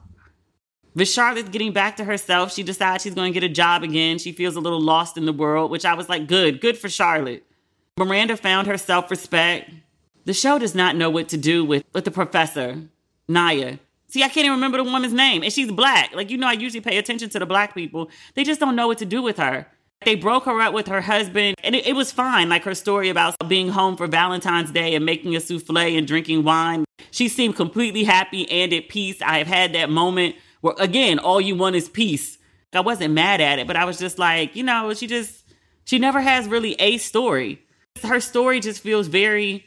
But 0.96 1.06
Charlotte's 1.06 1.50
getting 1.50 1.72
back 1.72 1.96
to 1.98 2.04
herself. 2.04 2.52
She 2.52 2.64
decides 2.64 3.04
she's 3.04 3.14
going 3.14 3.32
to 3.32 3.40
get 3.40 3.48
a 3.48 3.52
job 3.52 3.84
again. 3.84 4.18
She 4.18 4.32
feels 4.32 4.56
a 4.56 4.60
little 4.60 4.80
lost 4.80 5.16
in 5.16 5.26
the 5.26 5.32
world, 5.32 5.70
which 5.70 5.84
I 5.84 5.94
was 5.94 6.08
like, 6.08 6.26
good, 6.26 6.60
good 6.60 6.76
for 6.76 6.88
Charlotte. 6.88 7.44
Miranda 7.96 8.36
found 8.36 8.66
her 8.66 8.78
self 8.78 9.10
respect. 9.10 9.70
The 10.28 10.34
show 10.34 10.58
does 10.58 10.74
not 10.74 10.94
know 10.94 11.08
what 11.08 11.30
to 11.30 11.38
do 11.38 11.64
with, 11.64 11.84
with 11.94 12.04
the 12.04 12.10
professor, 12.10 12.82
Nya. 13.30 13.78
See, 14.08 14.22
I 14.22 14.28
can't 14.28 14.44
even 14.44 14.56
remember 14.56 14.76
the 14.76 14.84
woman's 14.84 15.14
name, 15.14 15.42
and 15.42 15.50
she's 15.50 15.72
black. 15.72 16.14
Like, 16.14 16.28
you 16.28 16.36
know, 16.36 16.46
I 16.46 16.52
usually 16.52 16.82
pay 16.82 16.98
attention 16.98 17.30
to 17.30 17.38
the 17.38 17.46
black 17.46 17.74
people. 17.74 18.10
They 18.34 18.44
just 18.44 18.60
don't 18.60 18.76
know 18.76 18.88
what 18.88 18.98
to 18.98 19.06
do 19.06 19.22
with 19.22 19.38
her. 19.38 19.66
They 20.04 20.16
broke 20.16 20.44
her 20.44 20.60
up 20.60 20.74
with 20.74 20.86
her 20.88 21.00
husband, 21.00 21.56
and 21.64 21.74
it, 21.74 21.86
it, 21.86 21.94
was 21.94 22.12
fine. 22.12 22.50
Like 22.50 22.64
her 22.64 22.74
story 22.74 23.08
about 23.08 23.36
being 23.48 23.70
home 23.70 23.96
for 23.96 24.06
Valentine's 24.06 24.70
Day 24.70 24.94
and 24.94 25.06
making 25.06 25.34
a 25.34 25.40
souffle 25.40 25.78
and 25.78 26.06
drinking 26.06 26.44
wine. 26.44 26.84
She 27.10 27.30
seemed 27.30 27.56
completely 27.56 28.04
happy 28.04 28.46
and 28.50 28.70
at 28.74 28.90
peace. 28.90 29.22
I 29.22 29.38
have 29.38 29.46
had 29.46 29.72
that 29.72 29.88
moment 29.88 30.36
where, 30.60 30.74
again, 30.78 31.18
all 31.18 31.40
you 31.40 31.56
want 31.56 31.74
is 31.74 31.88
peace. 31.88 32.36
I 32.74 32.80
wasn't 32.80 33.14
mad 33.14 33.40
at 33.40 33.60
it, 33.60 33.66
but 33.66 33.76
I 33.76 33.86
was 33.86 33.98
just 33.98 34.18
like, 34.18 34.54
you 34.54 34.62
know, 34.62 34.92
she 34.92 35.06
just, 35.06 35.42
she 35.86 35.98
never 35.98 36.20
has 36.20 36.46
really 36.48 36.74
a 36.74 36.98
story. 36.98 37.62
Her 38.02 38.20
story 38.20 38.60
just 38.60 38.82
feels 38.82 39.06
very 39.06 39.64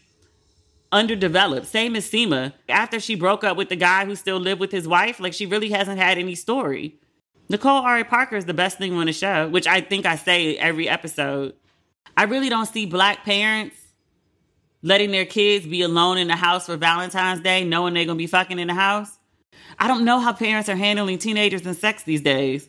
underdeveloped. 0.91 1.67
Same 1.67 1.95
as 1.95 2.09
Seema. 2.09 2.53
After 2.69 2.99
she 2.99 3.15
broke 3.15 3.43
up 3.43 3.57
with 3.57 3.69
the 3.69 3.75
guy 3.75 4.05
who 4.05 4.15
still 4.15 4.37
lived 4.37 4.59
with 4.59 4.71
his 4.71 4.87
wife, 4.87 5.19
like 5.19 5.33
she 5.33 5.45
really 5.45 5.69
hasn't 5.69 5.99
had 5.99 6.17
any 6.17 6.35
story. 6.35 6.95
Nicole 7.49 7.81
Ari 7.81 8.05
Parker 8.05 8.37
is 8.37 8.45
the 8.45 8.53
best 8.53 8.77
thing 8.77 8.93
on 8.93 9.07
the 9.07 9.13
show, 9.13 9.49
which 9.49 9.67
I 9.67 9.81
think 9.81 10.05
I 10.05 10.15
say 10.15 10.57
every 10.57 10.87
episode. 10.87 11.53
I 12.15 12.23
really 12.23 12.49
don't 12.49 12.65
see 12.65 12.85
black 12.85 13.23
parents 13.25 13.75
letting 14.81 15.11
their 15.11 15.25
kids 15.25 15.65
be 15.65 15.81
alone 15.81 16.17
in 16.17 16.27
the 16.27 16.35
house 16.35 16.65
for 16.65 16.77
Valentine's 16.77 17.41
Day, 17.41 17.63
knowing 17.63 17.93
they're 17.93 18.05
gonna 18.05 18.17
be 18.17 18.27
fucking 18.27 18.57
in 18.59 18.67
the 18.67 18.73
house. 18.73 19.17
I 19.77 19.87
don't 19.87 20.05
know 20.05 20.19
how 20.19 20.33
parents 20.33 20.69
are 20.69 20.75
handling 20.75 21.17
teenagers 21.17 21.65
and 21.65 21.75
sex 21.75 22.03
these 22.03 22.21
days. 22.21 22.67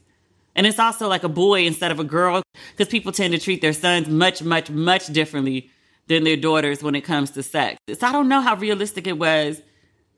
And 0.54 0.66
it's 0.66 0.78
also 0.78 1.08
like 1.08 1.24
a 1.24 1.28
boy 1.28 1.64
instead 1.64 1.90
of 1.90 1.98
a 1.98 2.04
girl, 2.04 2.42
because 2.72 2.88
people 2.88 3.12
tend 3.12 3.32
to 3.32 3.38
treat 3.38 3.62
their 3.62 3.72
sons 3.72 4.08
much, 4.08 4.42
much, 4.42 4.68
much 4.70 5.06
differently 5.06 5.70
than 6.08 6.24
their 6.24 6.36
daughters 6.36 6.82
when 6.82 6.94
it 6.94 7.02
comes 7.02 7.30
to 7.32 7.42
sex. 7.42 7.78
So 7.88 8.06
I 8.06 8.12
don't 8.12 8.28
know 8.28 8.40
how 8.40 8.56
realistic 8.56 9.06
it 9.06 9.18
was 9.18 9.62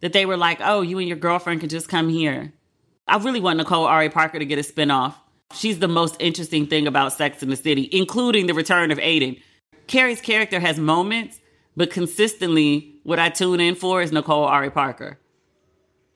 that 0.00 0.12
they 0.12 0.26
were 0.26 0.36
like, 0.36 0.60
oh, 0.62 0.82
you 0.82 0.98
and 0.98 1.08
your 1.08 1.16
girlfriend 1.16 1.60
can 1.60 1.68
just 1.68 1.88
come 1.88 2.08
here. 2.08 2.52
I 3.06 3.18
really 3.18 3.40
want 3.40 3.58
Nicole 3.58 3.84
Ari 3.84 4.10
Parker 4.10 4.38
to 4.38 4.46
get 4.46 4.58
a 4.58 4.62
spinoff. 4.62 5.14
She's 5.54 5.78
the 5.78 5.88
most 5.88 6.16
interesting 6.18 6.66
thing 6.66 6.86
about 6.86 7.12
Sex 7.12 7.42
in 7.42 7.50
the 7.50 7.56
City, 7.56 7.88
including 7.92 8.46
the 8.46 8.54
return 8.54 8.90
of 8.90 8.98
Aidan. 8.98 9.36
Carrie's 9.86 10.20
character 10.20 10.58
has 10.58 10.78
moments, 10.78 11.40
but 11.76 11.90
consistently, 11.90 12.96
what 13.04 13.18
I 13.18 13.28
tune 13.28 13.60
in 13.60 13.74
for 13.74 14.02
is 14.02 14.10
Nicole 14.10 14.44
Ari 14.44 14.70
Parker. 14.70 15.18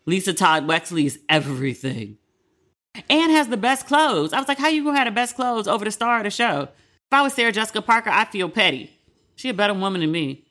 Lisa 0.06 0.32
Todd 0.32 0.66
Wexley 0.66 1.04
is 1.04 1.18
everything. 1.28 2.16
And 3.10 3.30
has 3.30 3.48
the 3.48 3.56
best 3.56 3.86
clothes. 3.86 4.32
I 4.32 4.38
was 4.38 4.48
like, 4.48 4.58
how 4.58 4.68
you 4.68 4.82
gonna 4.82 4.96
have 4.96 5.06
the 5.06 5.12
best 5.12 5.36
clothes 5.36 5.68
over 5.68 5.84
the 5.84 5.90
star 5.90 6.18
of 6.18 6.24
the 6.24 6.30
show? 6.30 6.62
If 6.62 7.12
I 7.12 7.22
was 7.22 7.34
Sarah 7.34 7.52
Jessica 7.52 7.82
Parker, 7.82 8.10
I 8.10 8.24
feel 8.24 8.48
petty. 8.48 8.97
She 9.38 9.48
a 9.50 9.54
better 9.54 9.72
woman 9.72 10.00
than 10.00 10.10
me. 10.10 10.44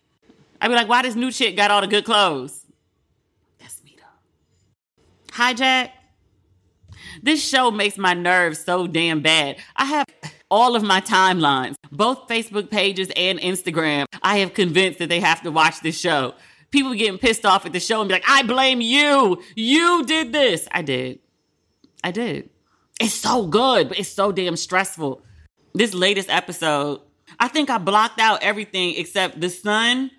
I'd 0.62 0.70
be 0.70 0.74
like, 0.74 0.88
why 0.88 1.02
this 1.02 1.14
new 1.14 1.30
chick 1.30 1.58
got 1.58 1.72
all 1.72 1.82
the 1.82 1.88
good 1.88 2.06
clothes? 2.06 2.64
That's 3.60 3.84
me 3.84 3.98
though. 3.98 5.34
Hijack. 5.34 5.90
This 7.22 7.46
show 7.46 7.70
makes 7.70 7.98
my 7.98 8.14
nerves 8.14 8.64
so 8.64 8.88
damn 8.88 9.20
bad. 9.20 9.58
I 9.76 9.84
have 9.84 10.06
all 10.50 10.78
of 10.78 10.84
my 10.84 11.02
timelines, 11.02 11.76
both 11.92 12.30
Facebook 12.30 12.72
pages 12.72 13.12
and 13.18 13.40
Instagram. 13.40 14.06
I 14.22 14.38
have 14.38 14.54
convinced 14.54 15.00
that 15.00 15.10
they 15.10 15.20
have 15.20 15.42
to 15.42 15.52
watch 15.52 15.82
this 15.82 16.00
show. 16.00 16.34
People 16.72 16.94
getting 16.94 17.18
pissed 17.18 17.46
off 17.46 17.66
at 17.66 17.74
the 17.74 17.82
show 17.82 18.00
and 18.00 18.08
be 18.08 18.14
like, 18.14 18.24
I 18.26 18.44
blame 18.44 18.80
you. 18.80 19.44
You 19.54 20.06
did 20.06 20.32
this. 20.32 20.66
I 20.72 20.82
did. 20.82 21.20
I 22.06 22.12
did. 22.12 22.50
It's 23.02 23.14
so 23.14 23.48
good, 23.48 23.90
but 23.90 24.00
it's 24.00 24.08
so 24.08 24.32
damn 24.32 24.56
stressful. 24.56 25.22
This 25.74 25.94
latest 25.94 26.30
episode, 26.30 27.02
I 27.40 27.48
think 27.48 27.70
I 27.70 27.78
blocked 27.78 28.20
out 28.20 28.44
everything 28.44 28.96
except 28.98 29.40
the 29.40 29.50
son 29.50 30.12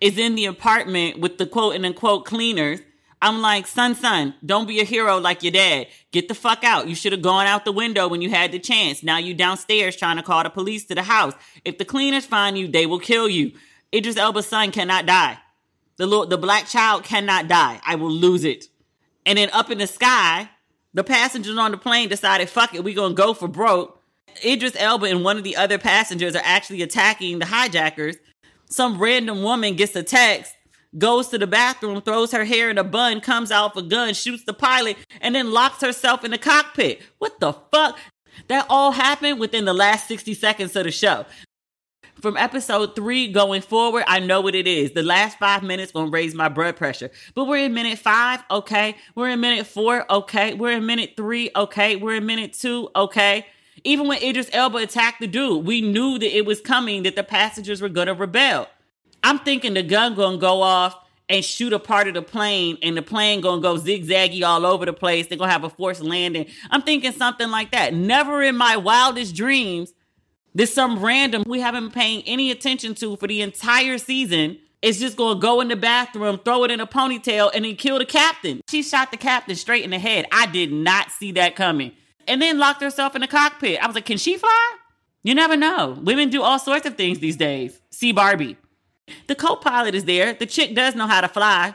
is 0.00 0.18
in 0.18 0.34
the 0.34 0.46
apartment 0.46 1.18
with 1.18 1.38
the 1.38 1.46
quote 1.46 1.74
and 1.74 1.86
unquote 1.86 2.24
cleaners. 2.24 2.80
I'm 3.20 3.40
like, 3.40 3.66
son, 3.66 3.96
son, 3.96 4.34
don't 4.46 4.68
be 4.68 4.80
a 4.80 4.84
hero 4.84 5.18
like 5.18 5.42
your 5.42 5.50
dad. 5.50 5.88
Get 6.12 6.28
the 6.28 6.34
fuck 6.34 6.62
out. 6.62 6.86
You 6.86 6.94
should 6.94 7.12
have 7.12 7.22
gone 7.22 7.46
out 7.46 7.64
the 7.64 7.72
window 7.72 8.06
when 8.06 8.22
you 8.22 8.30
had 8.30 8.52
the 8.52 8.60
chance. 8.60 9.02
Now 9.02 9.18
you 9.18 9.34
downstairs 9.34 9.96
trying 9.96 10.18
to 10.18 10.22
call 10.22 10.44
the 10.44 10.50
police 10.50 10.84
to 10.86 10.94
the 10.94 11.02
house. 11.02 11.34
If 11.64 11.78
the 11.78 11.84
cleaners 11.84 12.26
find 12.26 12.56
you, 12.56 12.68
they 12.68 12.86
will 12.86 13.00
kill 13.00 13.28
you. 13.28 13.52
Idris 13.92 14.16
Elba's 14.16 14.46
son 14.46 14.70
cannot 14.70 15.06
die. 15.06 15.38
The 15.96 16.06
little, 16.06 16.26
the 16.26 16.38
black 16.38 16.66
child 16.66 17.02
cannot 17.02 17.48
die. 17.48 17.80
I 17.84 17.96
will 17.96 18.10
lose 18.10 18.44
it. 18.44 18.66
And 19.26 19.36
then 19.36 19.50
up 19.52 19.70
in 19.70 19.78
the 19.78 19.88
sky, 19.88 20.48
the 20.94 21.02
passengers 21.02 21.58
on 21.58 21.72
the 21.72 21.76
plane 21.76 22.08
decided, 22.08 22.48
fuck 22.48 22.74
it, 22.74 22.84
we 22.84 22.94
gonna 22.94 23.14
go 23.14 23.34
for 23.34 23.48
broke. 23.48 23.97
Idris 24.44 24.76
Elba 24.78 25.06
and 25.06 25.24
one 25.24 25.36
of 25.36 25.44
the 25.44 25.56
other 25.56 25.78
passengers 25.78 26.34
are 26.36 26.42
actually 26.44 26.82
attacking 26.82 27.38
the 27.38 27.46
hijackers. 27.46 28.16
Some 28.70 28.98
random 28.98 29.42
woman 29.42 29.76
gets 29.76 29.96
a 29.96 30.02
text, 30.02 30.54
goes 30.96 31.28
to 31.28 31.38
the 31.38 31.46
bathroom, 31.46 32.02
throws 32.02 32.32
her 32.32 32.44
hair 32.44 32.70
in 32.70 32.78
a 32.78 32.84
bun, 32.84 33.20
comes 33.20 33.50
out 33.50 33.74
with 33.74 33.86
a 33.86 33.88
gun, 33.88 34.14
shoots 34.14 34.44
the 34.44 34.52
pilot, 34.52 34.96
and 35.20 35.34
then 35.34 35.52
locks 35.52 35.80
herself 35.80 36.24
in 36.24 36.30
the 36.30 36.38
cockpit. 36.38 37.00
What 37.18 37.40
the 37.40 37.52
fuck? 37.52 37.98
That 38.48 38.66
all 38.68 38.92
happened 38.92 39.40
within 39.40 39.64
the 39.64 39.74
last 39.74 40.06
60 40.06 40.34
seconds 40.34 40.76
of 40.76 40.84
the 40.84 40.90
show. 40.90 41.26
From 42.20 42.36
episode 42.36 42.96
three 42.96 43.30
going 43.30 43.62
forward, 43.62 44.02
I 44.08 44.18
know 44.18 44.40
what 44.40 44.56
it 44.56 44.66
is. 44.66 44.90
The 44.90 45.04
last 45.04 45.38
five 45.38 45.62
minutes 45.62 45.92
gonna 45.92 46.10
raise 46.10 46.34
my 46.34 46.48
blood 46.48 46.76
pressure. 46.76 47.10
But 47.34 47.44
we're 47.44 47.64
in 47.64 47.74
minute 47.74 47.98
five, 47.98 48.42
okay. 48.50 48.96
We're 49.14 49.28
in 49.28 49.40
minute 49.40 49.68
four, 49.68 50.10
okay. 50.10 50.54
We're 50.54 50.72
in 50.72 50.84
minute 50.84 51.12
three, 51.16 51.50
okay. 51.54 51.94
We're 51.94 52.16
in 52.16 52.26
minute 52.26 52.54
two, 52.54 52.90
okay. 52.96 53.46
Even 53.84 54.08
when 54.08 54.22
Idris 54.22 54.50
Elba 54.52 54.78
attacked 54.78 55.20
the 55.20 55.26
dude, 55.26 55.66
we 55.66 55.80
knew 55.80 56.18
that 56.18 56.36
it 56.36 56.46
was 56.46 56.60
coming, 56.60 57.02
that 57.04 57.16
the 57.16 57.24
passengers 57.24 57.80
were 57.80 57.88
gonna 57.88 58.14
rebel. 58.14 58.68
I'm 59.22 59.38
thinking 59.40 59.74
the 59.74 59.82
gun 59.82 60.14
gonna 60.14 60.38
go 60.38 60.62
off 60.62 60.96
and 61.28 61.44
shoot 61.44 61.72
a 61.72 61.78
part 61.78 62.08
of 62.08 62.14
the 62.14 62.22
plane, 62.22 62.78
and 62.82 62.96
the 62.96 63.02
plane 63.02 63.40
gonna 63.40 63.60
go 63.60 63.76
zigzaggy 63.76 64.42
all 64.42 64.64
over 64.64 64.86
the 64.86 64.92
place. 64.92 65.26
They're 65.26 65.38
gonna 65.38 65.52
have 65.52 65.64
a 65.64 65.70
forced 65.70 66.02
landing. 66.02 66.46
I'm 66.70 66.82
thinking 66.82 67.12
something 67.12 67.50
like 67.50 67.72
that. 67.72 67.94
Never 67.94 68.42
in 68.42 68.56
my 68.56 68.76
wildest 68.76 69.34
dreams, 69.34 69.92
there's 70.54 70.72
some 70.72 70.98
random 70.98 71.44
we 71.46 71.60
haven't 71.60 71.84
been 71.84 71.92
paying 71.92 72.22
any 72.26 72.50
attention 72.50 72.94
to 72.96 73.16
for 73.16 73.26
the 73.26 73.42
entire 73.42 73.98
season 73.98 74.58
is 74.80 74.98
just 74.98 75.16
gonna 75.16 75.38
go 75.38 75.60
in 75.60 75.68
the 75.68 75.76
bathroom, 75.76 76.38
throw 76.44 76.64
it 76.64 76.70
in 76.70 76.80
a 76.80 76.86
ponytail, 76.86 77.50
and 77.54 77.64
then 77.64 77.76
kill 77.76 77.98
the 77.98 78.06
captain. 78.06 78.60
She 78.68 78.82
shot 78.82 79.10
the 79.10 79.16
captain 79.16 79.56
straight 79.56 79.84
in 79.84 79.90
the 79.90 79.98
head. 79.98 80.26
I 80.32 80.46
did 80.46 80.72
not 80.72 81.10
see 81.10 81.32
that 81.32 81.56
coming. 81.56 81.92
And 82.28 82.40
then 82.40 82.58
locked 82.58 82.82
herself 82.82 83.14
in 83.14 83.22
the 83.22 83.26
cockpit. 83.26 83.82
I 83.82 83.86
was 83.86 83.94
like, 83.94 84.04
can 84.04 84.18
she 84.18 84.36
fly? 84.36 84.76
You 85.22 85.34
never 85.34 85.56
know. 85.56 85.98
Women 86.00 86.30
do 86.30 86.42
all 86.42 86.58
sorts 86.58 86.86
of 86.86 86.96
things 86.96 87.18
these 87.18 87.36
days. 87.36 87.80
See 87.90 88.12
Barbie. 88.12 88.56
The 89.26 89.34
co 89.34 89.56
pilot 89.56 89.94
is 89.94 90.04
there. 90.04 90.34
The 90.34 90.46
chick 90.46 90.74
does 90.74 90.94
know 90.94 91.06
how 91.06 91.22
to 91.22 91.28
fly. 91.28 91.74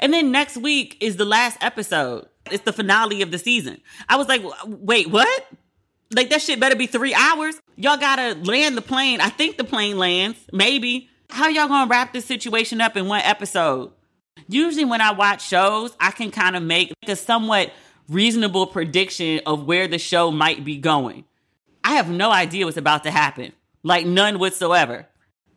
And 0.00 0.12
then 0.12 0.30
next 0.30 0.56
week 0.56 0.96
is 1.00 1.16
the 1.16 1.24
last 1.24 1.58
episode. 1.62 2.26
It's 2.50 2.64
the 2.64 2.72
finale 2.72 3.22
of 3.22 3.30
the 3.30 3.38
season. 3.38 3.80
I 4.08 4.16
was 4.16 4.28
like, 4.28 4.42
wait, 4.64 5.10
what? 5.10 5.46
Like, 6.14 6.30
that 6.30 6.42
shit 6.42 6.58
better 6.58 6.76
be 6.76 6.86
three 6.86 7.14
hours. 7.14 7.60
Y'all 7.76 7.96
gotta 7.96 8.34
land 8.42 8.76
the 8.76 8.82
plane. 8.82 9.20
I 9.20 9.28
think 9.28 9.56
the 9.56 9.64
plane 9.64 9.98
lands. 9.98 10.38
Maybe. 10.52 11.08
How 11.28 11.48
y'all 11.48 11.68
gonna 11.68 11.88
wrap 11.88 12.12
this 12.12 12.24
situation 12.24 12.80
up 12.80 12.96
in 12.96 13.06
one 13.06 13.22
episode? 13.22 13.92
Usually, 14.48 14.84
when 14.84 15.00
I 15.00 15.12
watch 15.12 15.46
shows, 15.46 15.96
I 16.00 16.10
can 16.10 16.30
kind 16.30 16.56
of 16.56 16.62
make 16.62 16.92
a 17.06 17.14
somewhat 17.14 17.72
reasonable 18.10 18.66
prediction 18.66 19.40
of 19.46 19.64
where 19.64 19.88
the 19.88 19.98
show 19.98 20.30
might 20.30 20.64
be 20.64 20.76
going. 20.76 21.24
I 21.82 21.94
have 21.94 22.10
no 22.10 22.30
idea 22.30 22.66
what's 22.66 22.76
about 22.76 23.04
to 23.04 23.10
happen. 23.10 23.52
Like, 23.82 24.04
none 24.04 24.38
whatsoever. 24.38 25.06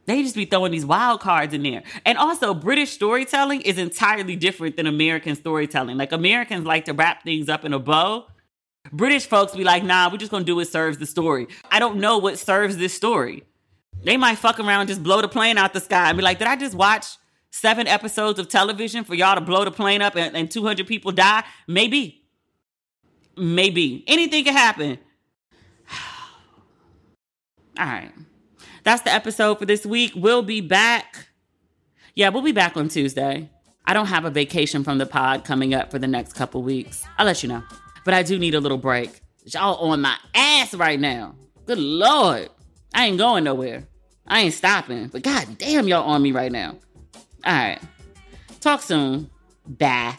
They 0.05 0.21
just 0.21 0.35
be 0.35 0.45
throwing 0.45 0.71
these 0.71 0.85
wild 0.85 1.19
cards 1.19 1.53
in 1.53 1.63
there. 1.63 1.83
And 2.05 2.17
also, 2.17 2.53
British 2.53 2.91
storytelling 2.91 3.61
is 3.61 3.77
entirely 3.77 4.35
different 4.35 4.77
than 4.77 4.85
American 4.85 5.35
storytelling. 5.35 5.97
Like, 5.97 6.11
Americans 6.11 6.65
like 6.65 6.85
to 6.85 6.93
wrap 6.93 7.23
things 7.23 7.49
up 7.49 7.65
in 7.65 7.73
a 7.73 7.79
bow. 7.79 8.27
British 8.91 9.25
folks 9.25 9.55
be 9.55 9.63
like, 9.63 9.83
nah, 9.83 10.09
we're 10.11 10.17
just 10.17 10.31
gonna 10.31 10.43
do 10.43 10.57
what 10.57 10.67
serves 10.67 10.97
the 10.97 11.05
story. 11.05 11.47
I 11.71 11.79
don't 11.79 11.97
know 11.97 12.17
what 12.17 12.37
serves 12.37 12.77
this 12.77 12.93
story. 12.93 13.43
They 14.03 14.17
might 14.17 14.37
fuck 14.37 14.59
around 14.59 14.81
and 14.81 14.89
just 14.89 15.01
blow 15.01 15.21
the 15.21 15.29
plane 15.29 15.57
out 15.57 15.73
the 15.73 15.79
sky 15.79 16.09
and 16.09 16.17
be 16.17 16.23
like, 16.23 16.39
did 16.39 16.47
I 16.47 16.57
just 16.57 16.75
watch 16.75 17.05
seven 17.51 17.87
episodes 17.87 18.39
of 18.39 18.49
television 18.49 19.05
for 19.05 19.15
y'all 19.15 19.35
to 19.35 19.41
blow 19.41 19.63
the 19.63 19.71
plane 19.71 20.01
up 20.01 20.17
and, 20.17 20.35
and 20.35 20.51
200 20.51 20.85
people 20.85 21.13
die? 21.13 21.43
Maybe. 21.67 22.22
Maybe. 23.37 24.03
Anything 24.07 24.43
can 24.43 24.53
happen. 24.53 24.97
All 27.79 27.85
right. 27.85 28.11
That's 28.83 29.01
the 29.03 29.13
episode 29.13 29.59
for 29.59 29.65
this 29.65 29.85
week. 29.85 30.11
We'll 30.15 30.43
be 30.43 30.61
back. 30.61 31.27
Yeah, 32.15 32.29
we'll 32.29 32.43
be 32.43 32.51
back 32.51 32.77
on 32.77 32.89
Tuesday. 32.89 33.49
I 33.85 33.93
don't 33.93 34.07
have 34.07 34.25
a 34.25 34.29
vacation 34.29 34.83
from 34.83 34.97
the 34.97 35.05
pod 35.05 35.45
coming 35.45 35.73
up 35.73 35.91
for 35.91 35.99
the 35.99 36.07
next 36.07 36.33
couple 36.33 36.61
weeks. 36.63 37.03
I'll 37.17 37.25
let 37.25 37.43
you 37.43 37.49
know. 37.49 37.63
But 38.05 38.13
I 38.13 38.23
do 38.23 38.37
need 38.37 38.55
a 38.55 38.59
little 38.59 38.77
break. 38.77 39.21
Y'all 39.45 39.75
on 39.75 40.01
my 40.01 40.15
ass 40.33 40.73
right 40.73 40.99
now. 40.99 41.35
Good 41.65 41.79
Lord. 41.79 42.49
I 42.93 43.07
ain't 43.07 43.17
going 43.17 43.43
nowhere. 43.43 43.87
I 44.27 44.41
ain't 44.41 44.53
stopping. 44.53 45.07
But 45.07 45.23
god 45.23 45.57
damn, 45.57 45.87
y'all 45.87 46.09
on 46.09 46.21
me 46.21 46.31
right 46.31 46.51
now. 46.51 46.77
All 47.45 47.53
right. 47.53 47.79
Talk 48.61 48.81
soon. 48.81 49.29
Bye. 49.67 50.15